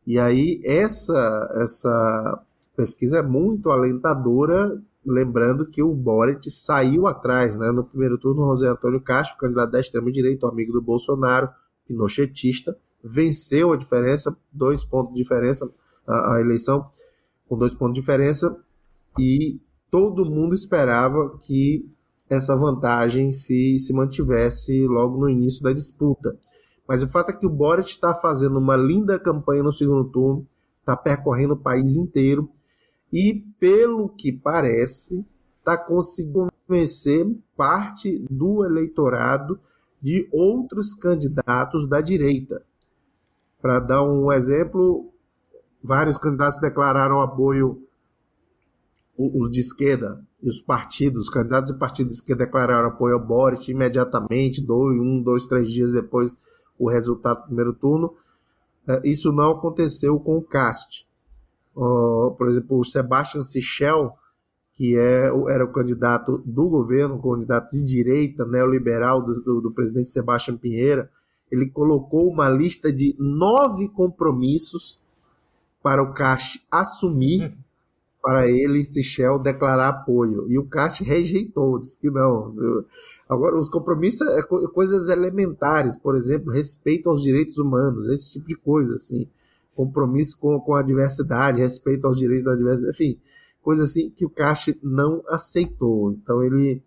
[0.05, 2.43] E aí essa essa
[2.75, 4.79] pesquisa é muito alentadora
[5.09, 7.71] lembrando que o Boric saiu atrás, né?
[7.71, 11.49] No primeiro turno, José Antônio Castro, candidato da extrema-direita, amigo do Bolsonaro,
[11.87, 15.69] pinochetista, venceu a diferença, dois pontos de diferença,
[16.07, 16.87] a, a eleição,
[17.47, 18.55] com dois pontos de diferença,
[19.17, 21.89] e todo mundo esperava que
[22.29, 26.37] essa vantagem se, se mantivesse logo no início da disputa.
[26.87, 30.47] Mas o fato é que o Boric está fazendo uma linda campanha no segundo turno,
[30.79, 32.47] está percorrendo o país inteiro,
[33.11, 35.25] e, pelo que parece,
[35.57, 39.59] está conseguindo convencer parte do eleitorado
[40.01, 42.63] de outros candidatos da direita.
[43.61, 45.11] Para dar um exemplo,
[45.83, 47.83] vários candidatos declararam apoio
[49.17, 53.25] os de esquerda e os partidos, os candidatos e partidos de esquerda declararam apoio ao
[53.25, 56.37] Boric imediatamente, dois, um, dois, três dias depois
[56.77, 58.15] o resultado do primeiro turno.
[58.87, 61.05] É, isso não aconteceu com o Cast
[62.37, 64.13] por exemplo, o Sebastian Sichel,
[64.73, 69.71] que é, era o candidato do governo, o candidato de direita neoliberal do, do, do
[69.71, 71.09] presidente Sebastião Pinheira,
[71.49, 75.01] ele colocou uma lista de nove compromissos
[75.81, 77.53] para o Cash assumir,
[78.21, 80.51] para ele, Sichel, declarar apoio.
[80.51, 82.53] E o Cash rejeitou, disse que não.
[83.29, 88.55] Agora, os compromissos é coisas elementares, por exemplo, respeito aos direitos humanos, esse tipo de
[88.55, 89.29] coisa, assim
[89.79, 93.17] compromisso com, com a diversidade, respeito aos direitos da diversidade, enfim,
[93.61, 96.11] coisa assim que o Cash não aceitou.
[96.11, 96.83] Então ele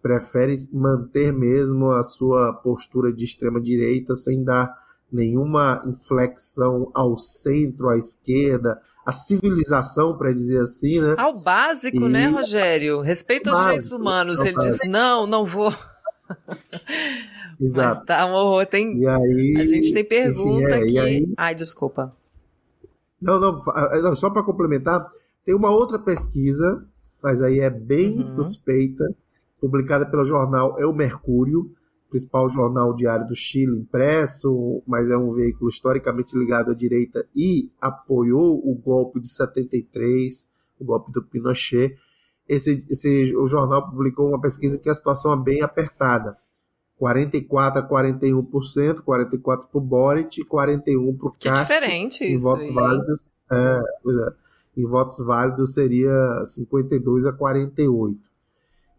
[0.00, 4.72] prefere manter mesmo a sua postura de extrema direita sem dar
[5.10, 11.16] nenhuma inflexão ao centro, à esquerda, a civilização, para dizer assim, né?
[11.18, 12.08] Ao básico, e...
[12.08, 13.00] né, Rogério?
[13.00, 14.38] Respeito aos direitos humanos.
[14.44, 15.74] Ele diz, não, não vou.
[17.60, 17.96] Exato.
[17.98, 18.64] Mas tá um horror.
[18.66, 19.04] Tem...
[19.08, 20.98] Aí, a gente tem pergunta enfim, é, aqui.
[20.98, 21.28] Aí...
[21.36, 22.14] Ai, desculpa.
[23.20, 23.56] Não, não,
[24.02, 25.06] não só para complementar,
[25.44, 26.86] tem uma outra pesquisa,
[27.22, 28.22] mas aí é bem uhum.
[28.22, 29.04] suspeita,
[29.60, 31.70] publicada pelo jornal El Mercúrio,
[32.08, 37.70] principal jornal diário do Chile, impresso, mas é um veículo historicamente ligado à direita e
[37.80, 40.48] apoiou o golpe de 73,
[40.78, 41.96] o golpe do Pinochet.
[42.48, 46.36] Esse, esse, o jornal publicou uma pesquisa que a situação é bem apertada.
[46.98, 51.50] 44 a 41%, 44 para o Boric e 41 para o Castro.
[51.52, 52.44] Que diferente em isso.
[52.44, 54.32] Votos válidos, é, é,
[54.76, 58.18] em votos válidos seria 52 a 48.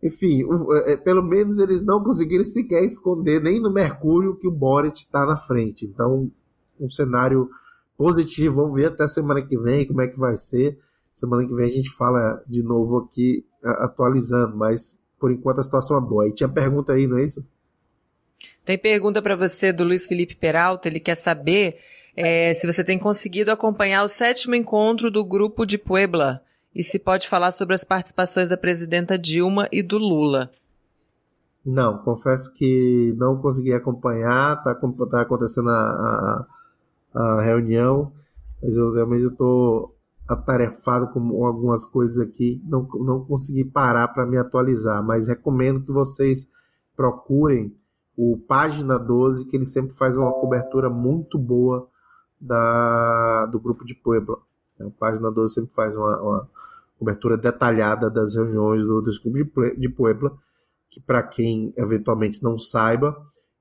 [0.01, 0.47] Enfim,
[0.85, 5.25] é, pelo menos eles não conseguiram sequer esconder nem no Mercúrio que o Boric está
[5.25, 5.85] na frente.
[5.85, 6.31] Então,
[6.79, 7.49] um cenário
[7.97, 8.61] positivo.
[8.61, 10.79] Vamos ver até semana que vem como é que vai ser.
[11.13, 15.97] Semana que vem a gente fala de novo aqui atualizando, mas por enquanto a situação
[15.97, 16.29] é boa.
[16.29, 17.43] E tinha pergunta aí, não é isso?
[18.65, 20.87] Tem pergunta para você do Luiz Felipe Peralta.
[20.87, 21.77] Ele quer saber
[22.15, 26.41] é, se você tem conseguido acompanhar o sétimo encontro do Grupo de Puebla
[26.73, 30.51] e se pode falar sobre as participações da presidenta Dilma e do Lula.
[31.65, 34.57] Não, confesso que não consegui acompanhar.
[34.57, 36.45] Está tá acontecendo a,
[37.13, 38.11] a, a, reunião,
[38.61, 39.95] mas eu realmente estou
[40.27, 42.61] atarefado com algumas coisas aqui.
[42.65, 46.49] Não, não consegui parar para me atualizar, mas recomendo que vocês
[46.95, 47.75] procurem
[48.21, 51.87] o Página 12, que ele sempre faz uma cobertura muito boa
[52.39, 54.37] da, do grupo de Puebla.
[54.77, 56.49] A Página 12 sempre faz uma, uma
[56.97, 60.37] cobertura detalhada das reuniões do, do grupo de Puebla,
[60.89, 63.15] que para quem eventualmente não saiba,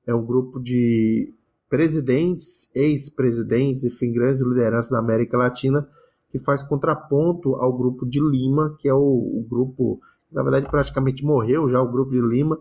[0.04, 1.32] é um grupo de
[1.70, 5.88] presidentes, ex-presidentes, enfim, grandes lideranças da América Latina,
[6.30, 10.00] que faz contraponto ao grupo de Lima, que é o, o grupo,
[10.32, 12.58] na verdade praticamente morreu já, o grupo de Lima,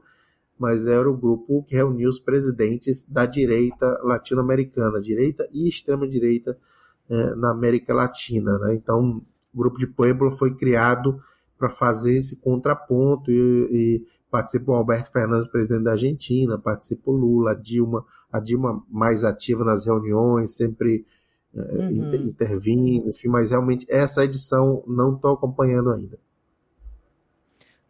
[0.57, 6.57] mas era o grupo que reuniu os presidentes da direita latino-americana, direita e extrema-direita
[7.09, 8.57] é, na América Latina.
[8.59, 8.75] Né?
[8.75, 9.21] Então,
[9.53, 11.21] o grupo de Puebla foi criado
[11.57, 13.35] para fazer esse contraponto e,
[13.71, 19.63] e participou Alberto Fernandes, presidente da Argentina, participou Lula, a Dilma, a Dilma mais ativa
[19.63, 21.05] nas reuniões, sempre
[21.55, 22.13] é, uhum.
[22.15, 26.19] intervindo, enfim, mas realmente essa edição não estou acompanhando ainda.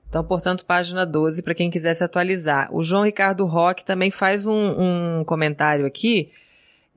[0.09, 2.73] Então, portanto, página 12 para quem quiser se atualizar.
[2.73, 6.31] O João Ricardo Roque também faz um, um comentário aqui.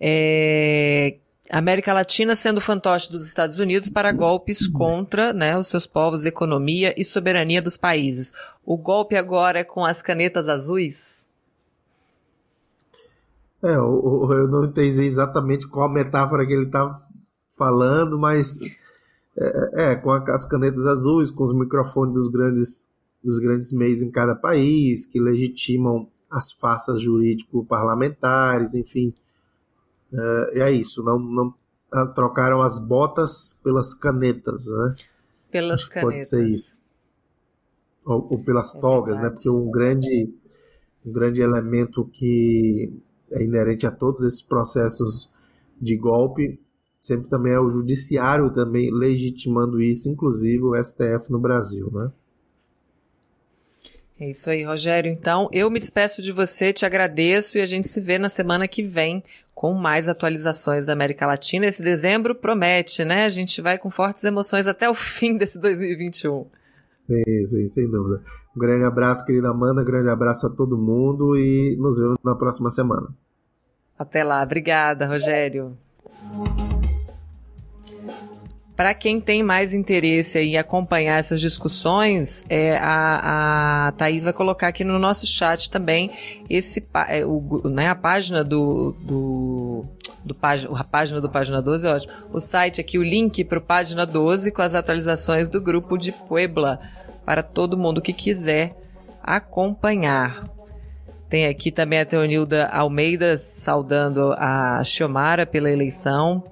[0.00, 1.16] É,
[1.50, 6.94] América Latina sendo fantoche dos Estados Unidos para golpes contra né, os seus povos, economia
[6.96, 8.32] e soberania dos países.
[8.64, 11.26] O golpe agora é com as canetas azuis?
[13.62, 17.06] É, eu, não entendi exatamente qual metáfora que ele estava tá
[17.58, 18.58] falando, mas
[19.36, 22.88] é, é, com as canetas azuis, com os microfones dos grandes
[23.22, 29.12] dos grandes meios em cada país, que legitimam as farsas jurídico-parlamentares, enfim.
[30.12, 31.54] É, é isso, não, não
[31.92, 34.94] ah, trocaram as botas pelas canetas, né?
[35.50, 36.14] Pelas canetas.
[36.14, 36.78] Pode ser isso.
[38.04, 39.22] Ou, ou pelas é togas, né?
[39.22, 39.46] verdade.
[39.46, 39.50] né?
[39.50, 40.34] Porque um grande,
[41.04, 42.92] um grande elemento que
[43.30, 45.30] é inerente a todos esses processos
[45.80, 46.58] de golpe
[47.00, 52.12] sempre também é o judiciário também legitimando isso, inclusive o STF no Brasil, né?
[54.20, 55.10] É isso aí, Rogério.
[55.10, 58.68] Então, eu me despeço de você, te agradeço e a gente se vê na semana
[58.68, 59.24] que vem
[59.54, 61.64] com mais atualizações da América Latina.
[61.64, 63.24] Esse dezembro promete, né?
[63.24, 66.46] A gente vai com fortes emoções até o fim desse 2021.
[67.06, 68.22] Sim, sim, sem dúvida.
[68.54, 72.34] Um grande abraço, querida Amanda, um grande abraço a todo mundo e nos vemos na
[72.34, 73.08] próxima semana.
[73.98, 74.42] Até lá.
[74.42, 75.76] Obrigada, Rogério.
[78.80, 84.68] Para quem tem mais interesse em acompanhar essas discussões, é, a, a Thaís vai colocar
[84.68, 86.10] aqui no nosso chat também
[86.48, 89.84] esse, é, o, né, a página do, do,
[90.24, 90.34] do
[90.74, 92.12] a página do Página 12 é ótimo.
[92.32, 96.10] O site aqui, o link para o Página 12 com as atualizações do grupo de
[96.10, 96.80] Puebla
[97.26, 98.74] para todo mundo que quiser
[99.22, 100.48] acompanhar.
[101.28, 106.42] Tem aqui também a Teonilda Almeida saudando a Xiomara pela eleição.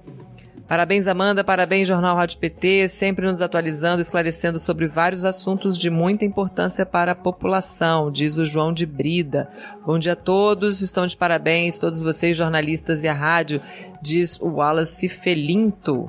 [0.69, 1.43] Parabéns, Amanda.
[1.43, 7.13] Parabéns, Jornal Rádio PT, sempre nos atualizando, esclarecendo sobre vários assuntos de muita importância para
[7.13, 9.49] a população, diz o João de Brida.
[9.83, 13.59] Bom dia a todos, estão de parabéns, todos vocês, jornalistas e a rádio,
[13.99, 16.07] diz o Wallace Felinto,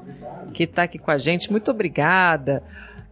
[0.52, 1.50] que está aqui com a gente.
[1.50, 2.62] Muito obrigada.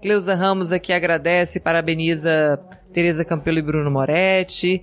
[0.03, 2.61] Cleusa Ramos aqui agradece, parabeniza
[2.93, 4.83] Tereza Campelo e Bruno Moretti,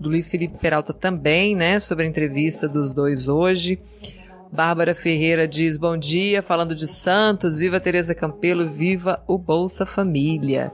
[0.00, 3.80] Luiz Felipe Peralta também, né, sobre a entrevista dos dois hoje.
[4.56, 10.72] Bárbara Ferreira diz bom dia, falando de Santos, viva Tereza Campelo, viva o Bolsa Família.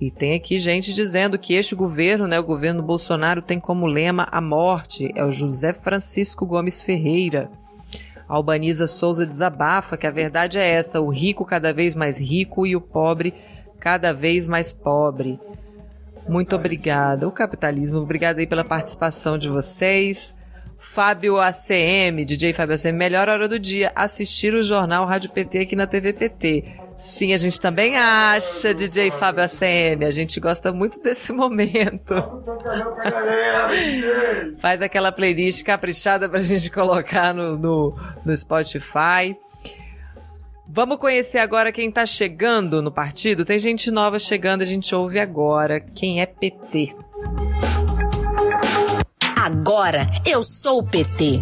[0.00, 4.28] E tem aqui gente dizendo que este governo, né, o governo Bolsonaro, tem como lema
[4.30, 5.10] a morte.
[5.16, 7.50] É o José Francisco Gomes Ferreira.
[8.28, 12.76] Albaniza Souza desabafa que a verdade é essa: o rico cada vez mais rico e
[12.76, 13.34] o pobre
[13.80, 15.40] cada vez mais pobre.
[16.28, 17.26] Muito obrigada.
[17.26, 20.37] O capitalismo, obrigada aí pela participação de vocês.
[20.78, 25.76] Fábio ACM, DJ Fábio ACM, melhor hora do dia, assistir o jornal Rádio PT aqui
[25.76, 26.64] na TV PT.
[26.96, 30.04] Sim, a gente também acha, DJ Fábio ACM.
[30.04, 32.14] A gente gosta muito desse momento.
[34.58, 37.94] Faz aquela playlist caprichada pra gente colocar no, no,
[38.24, 39.36] no Spotify.
[40.66, 43.44] Vamos conhecer agora quem tá chegando no partido.
[43.44, 46.94] Tem gente nova chegando, a gente ouve agora quem é PT.
[49.40, 51.40] Agora eu sou o PT.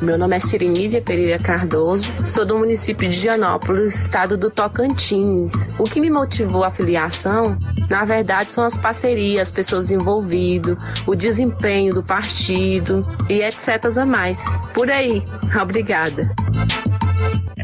[0.00, 5.70] Meu nome é Sirenísia Pereira Cardoso, sou do município de Gianópolis, estado do Tocantins.
[5.76, 7.58] O que me motivou a filiação,
[7.90, 13.98] na verdade, são as parcerias, as pessoas envolvidas, o desempenho do partido e etc.
[14.00, 14.44] a mais.
[14.72, 15.20] Por aí.
[15.60, 16.30] Obrigada.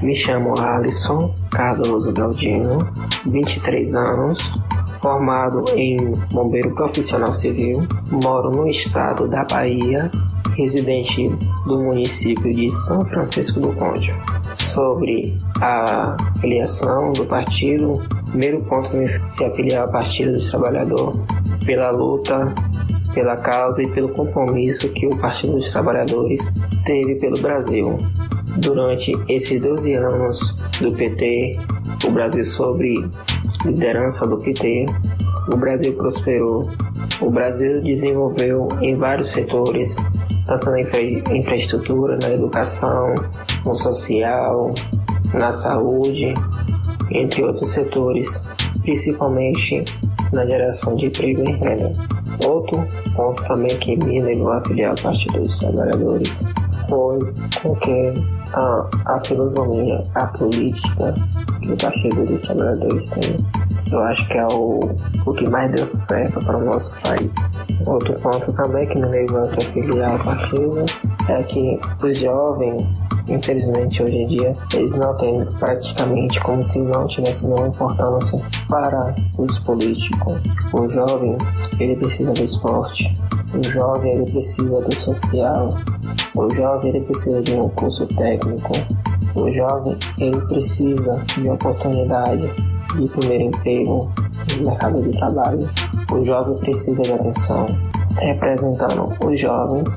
[0.02, 2.86] Me chamo Alisson Cardoso Galdino,
[3.26, 4.38] 23 anos,
[5.00, 5.96] formado em
[6.32, 10.10] bombeiro profissional civil, moro no estado da Bahia,
[10.56, 11.28] residente
[11.66, 14.14] do município de São Francisco do Conde.
[14.56, 18.00] Sobre a filiação do partido,
[18.30, 21.20] primeiro ponto é se afiliar ao Partido dos Trabalhadores
[21.64, 22.54] pela luta
[23.14, 26.40] pela causa e pelo compromisso que o Partido dos Trabalhadores
[26.84, 27.96] teve pelo Brasil.
[28.60, 31.58] Durante esses 12 anos do PT,
[32.06, 33.08] o Brasil sobre
[33.64, 34.84] liderança do PT,
[35.50, 36.68] o Brasil prosperou,
[37.22, 39.96] o Brasil desenvolveu em vários setores,
[40.46, 43.14] tanto na infra infraestrutura, na educação,
[43.64, 44.74] no social,
[45.32, 46.34] na saúde,
[47.10, 48.46] entre outros setores,
[48.82, 49.84] principalmente
[50.34, 51.92] na geração de emprego e renda.
[52.46, 56.30] Outro ponto também que me levou a filiar ao Partido dos Trabalhadores
[56.90, 58.12] foi com que
[58.52, 61.14] a, a filosofia, a política
[61.62, 63.36] que o Partido dos Trabalhadores tem,
[63.92, 64.80] eu acho que é o,
[65.26, 67.30] o que mais deu certo para o nosso país.
[67.86, 70.84] Outro ponto também que me levou a se filiar ao partido
[71.28, 72.82] é que os jovens
[73.30, 79.14] Infelizmente, hoje em dia, eles não têm praticamente como se não tivesse nenhuma importância para
[79.38, 80.40] os políticos.
[80.72, 81.38] O jovem,
[81.78, 83.16] ele precisa do esporte.
[83.54, 85.74] O jovem, ele precisa do social.
[86.34, 88.72] O jovem, ele precisa de um curso técnico.
[89.36, 92.50] O jovem, ele precisa de oportunidade
[92.96, 94.12] de primeiro emprego
[94.56, 95.68] no mercado de trabalho.
[96.12, 97.66] O jovem precisa de atenção
[98.18, 99.88] representando os jovens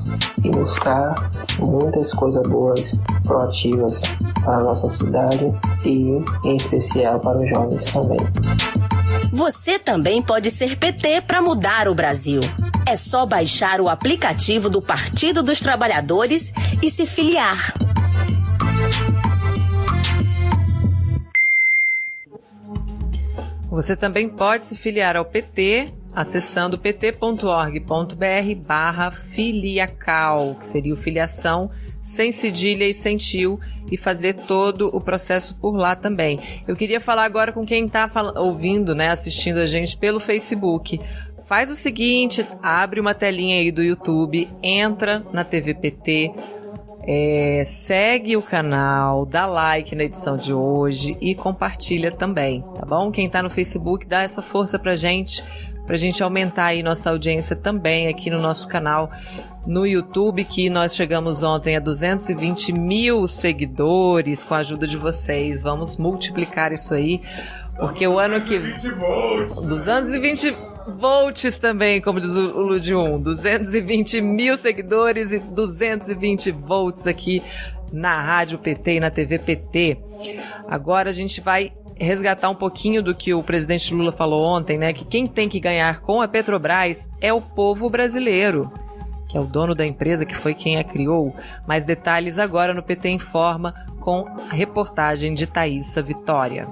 [0.42, 2.94] e buscar muitas coisas boas,
[3.24, 4.02] proativas
[4.44, 5.52] para a nossa cidade
[5.84, 8.18] e, em especial, para os jovens também.
[9.32, 12.40] Você também pode ser PT para mudar o Brasil.
[12.86, 16.52] É só baixar o aplicativo do Partido dos Trabalhadores
[16.82, 17.74] e se filiar.
[23.74, 27.84] Você também pode se filiar ao PT acessando pt.org.br
[28.64, 31.68] barra filiacal, que seria o filiação
[32.00, 33.58] sem cedilha e sem tio,
[33.90, 36.38] e fazer todo o processo por lá também.
[36.68, 41.00] Eu queria falar agora com quem está ouvindo, né, assistindo a gente pelo Facebook.
[41.46, 46.32] Faz o seguinte, abre uma telinha aí do YouTube, entra na TVPT,
[47.06, 53.10] é, segue o canal, dá like na edição de hoje e compartilha também, tá bom?
[53.10, 55.44] Quem tá no Facebook, dá essa força pra gente,
[55.86, 59.10] pra gente aumentar aí nossa audiência também aqui no nosso canal
[59.66, 65.62] no YouTube, que nós chegamos ontem a 220 mil seguidores com a ajuda de vocês.
[65.62, 67.20] Vamos multiplicar isso aí,
[67.78, 68.58] porque o ano que.
[68.58, 70.73] 220 volts
[71.60, 73.20] também, como diz o Ludium.
[73.20, 77.42] 220 mil seguidores e 220 volts aqui
[77.92, 79.98] na Rádio PT e na TV PT.
[80.68, 84.92] Agora a gente vai resgatar um pouquinho do que o presidente Lula falou ontem, né?
[84.92, 88.72] Que quem tem que ganhar com a Petrobras é o povo brasileiro,
[89.28, 91.34] que é o dono da empresa, que foi quem a criou.
[91.66, 96.66] Mais detalhes agora no PT Informa com a reportagem de Thaisa Vitória.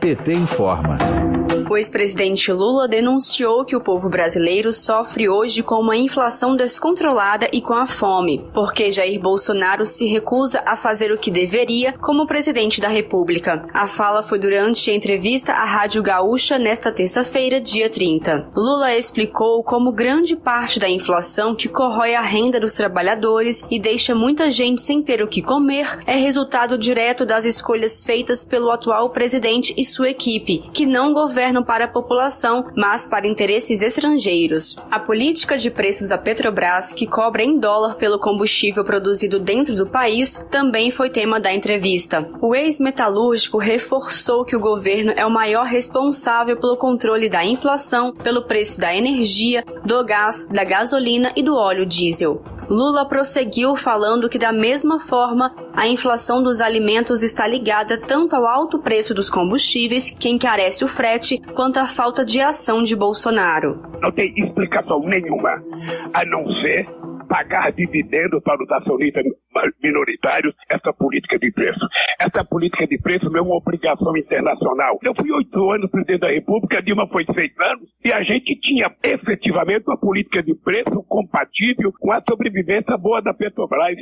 [0.00, 0.98] PT informa.
[1.68, 7.60] O ex-presidente Lula denunciou que o povo brasileiro sofre hoje com uma inflação descontrolada e
[7.60, 12.80] com a fome, porque Jair Bolsonaro se recusa a fazer o que deveria como presidente
[12.80, 13.66] da República.
[13.74, 18.50] A fala foi durante entrevista à Rádio Gaúcha nesta terça-feira, dia 30.
[18.56, 24.14] Lula explicou como grande parte da inflação que corrói a renda dos trabalhadores e deixa
[24.14, 28.95] muita gente sem ter o que comer é resultado direto das escolhas feitas pelo atual
[29.10, 34.76] presidente e sua equipe, que não governam para a população, mas para interesses estrangeiros.
[34.90, 39.86] A política de preços da Petrobras, que cobra em dólar pelo combustível produzido dentro do
[39.86, 42.28] país, também foi tema da entrevista.
[42.40, 48.42] O ex-metalúrgico reforçou que o governo é o maior responsável pelo controle da inflação, pelo
[48.42, 52.42] preço da energia, do gás, da gasolina e do óleo diesel.
[52.68, 58.46] Lula prosseguiu falando que, da mesma forma, a inflação dos alimentos está ligada tanto ao
[58.46, 63.82] alto preço dos combustíveis, que encarece o frete, quanto à falta de ação de Bolsonaro.
[64.00, 65.62] Não tem explicação nenhuma,
[66.12, 66.86] a não ser
[67.26, 69.24] pagar dividendos para os acionistas
[69.82, 71.80] minoritários essa política de preço.
[72.20, 74.98] Essa política de preço é uma obrigação internacional.
[75.02, 78.94] Eu fui oito anos presidente da República, Dilma foi seis anos, e a gente tinha
[79.02, 83.96] efetivamente uma política de preço compatível com a sobrevivência boa da Petrobras.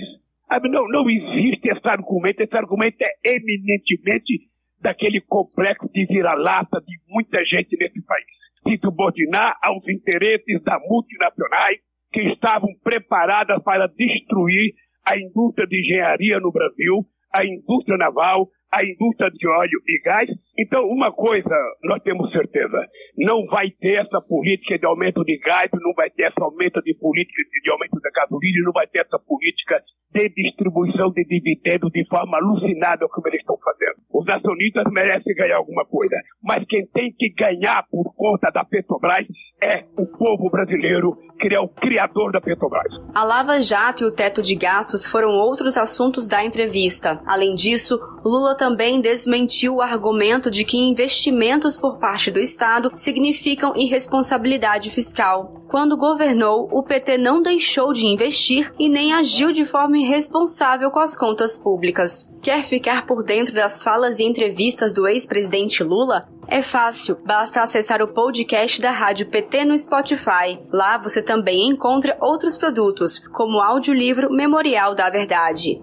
[0.70, 4.40] Não, não existe esse argumento, esse argumento é eminentemente
[4.84, 8.26] daquele complexo de vira-lata de muita gente nesse país.
[8.62, 11.78] Se subordinar aos interesses das multinacionais
[12.12, 14.74] que estavam preparadas para destruir
[15.06, 17.00] a indústria de engenharia no Brasil,
[17.32, 20.28] a indústria naval, a indústria de óleo e gás.
[20.58, 22.86] Então, uma coisa nós temos certeza:
[23.16, 26.94] não vai ter essa política de aumento de gás, não vai ter essa aumento de
[26.94, 29.80] política de aumento da gasolina, não vai ter essa política
[30.14, 33.98] de distribuição de dividendos de forma alucinada como eles estão fazendo.
[34.12, 39.26] Os acionistas merecem ganhar alguma coisa, mas quem tem que ganhar por conta da Petrobras
[39.62, 42.92] é o povo brasileiro, que é o criador da Petrobras.
[43.14, 47.20] A Lava Jato e o teto de gastos foram outros assuntos da entrevista.
[47.26, 53.76] Além disso, Lula também desmentiu o argumento de que investimentos por parte do Estado significam
[53.76, 55.60] irresponsabilidade fiscal.
[55.68, 60.98] Quando governou, o PT não deixou de investir e nem agiu de forma irresponsável com
[60.98, 62.30] as contas públicas.
[62.40, 66.26] Quer ficar por dentro das falas e entrevistas do ex-presidente Lula?
[66.46, 70.58] É fácil, basta acessar o podcast da Rádio PT no Spotify.
[70.72, 75.82] Lá você também encontra outros produtos, como o audiolivro Memorial da Verdade.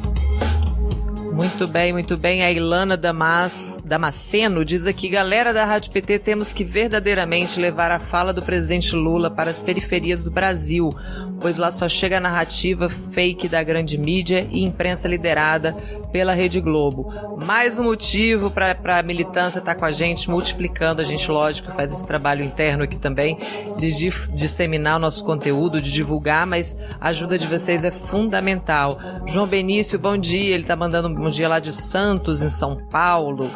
[1.33, 2.43] Muito bem, muito bem.
[2.43, 7.99] A Ilana Damas, Damasceno diz aqui, galera da Rádio PT, temos que verdadeiramente levar a
[7.99, 10.93] fala do presidente Lula para as periferias do Brasil,
[11.39, 15.73] pois lá só chega a narrativa fake da grande mídia e imprensa liderada
[16.11, 17.11] pela Rede Globo.
[17.45, 21.01] Mais um motivo para a militância estar tá com a gente, multiplicando.
[21.01, 23.37] A gente, lógico, faz esse trabalho interno aqui também
[23.77, 28.99] de disseminar o nosso conteúdo, de divulgar, mas a ajuda de vocês é fundamental.
[29.25, 30.53] João Benício, bom dia.
[30.53, 33.49] Ele está mandando um dia lá de Santos, em São Paulo.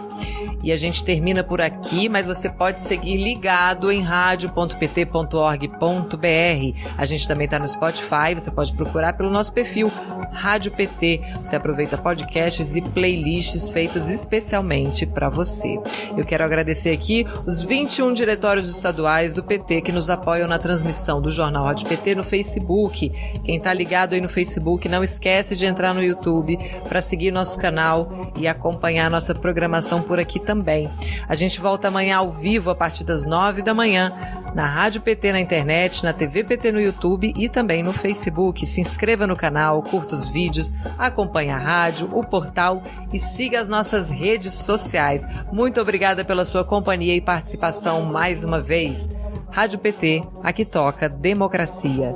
[0.66, 6.80] E a gente termina por aqui, mas você pode seguir ligado em radio.pt.org.br.
[6.98, 9.92] A gente também está no Spotify, você pode procurar pelo nosso perfil
[10.34, 11.22] Rádio PT.
[11.44, 15.80] Você aproveita podcasts e playlists feitas especialmente para você.
[16.18, 21.22] Eu quero agradecer aqui os 21 diretórios estaduais do PT que nos apoiam na transmissão
[21.22, 23.10] do Jornal Rádio PT no Facebook.
[23.44, 27.55] Quem está ligado aí no Facebook, não esquece de entrar no YouTube para seguir nosso
[27.58, 30.90] canal e acompanhar nossa programação por aqui também também.
[31.28, 34.12] A gente volta amanhã ao vivo a partir das nove da manhã
[34.56, 38.66] na Rádio PT na internet, na TV PT no YouTube e também no Facebook.
[38.66, 43.68] Se inscreva no canal, curta os vídeos, acompanhe a rádio, o portal e siga as
[43.68, 45.26] nossas redes sociais.
[45.52, 49.10] Muito obrigada pela sua companhia e participação mais uma vez.
[49.52, 52.16] Rádio PT, aqui toca democracia.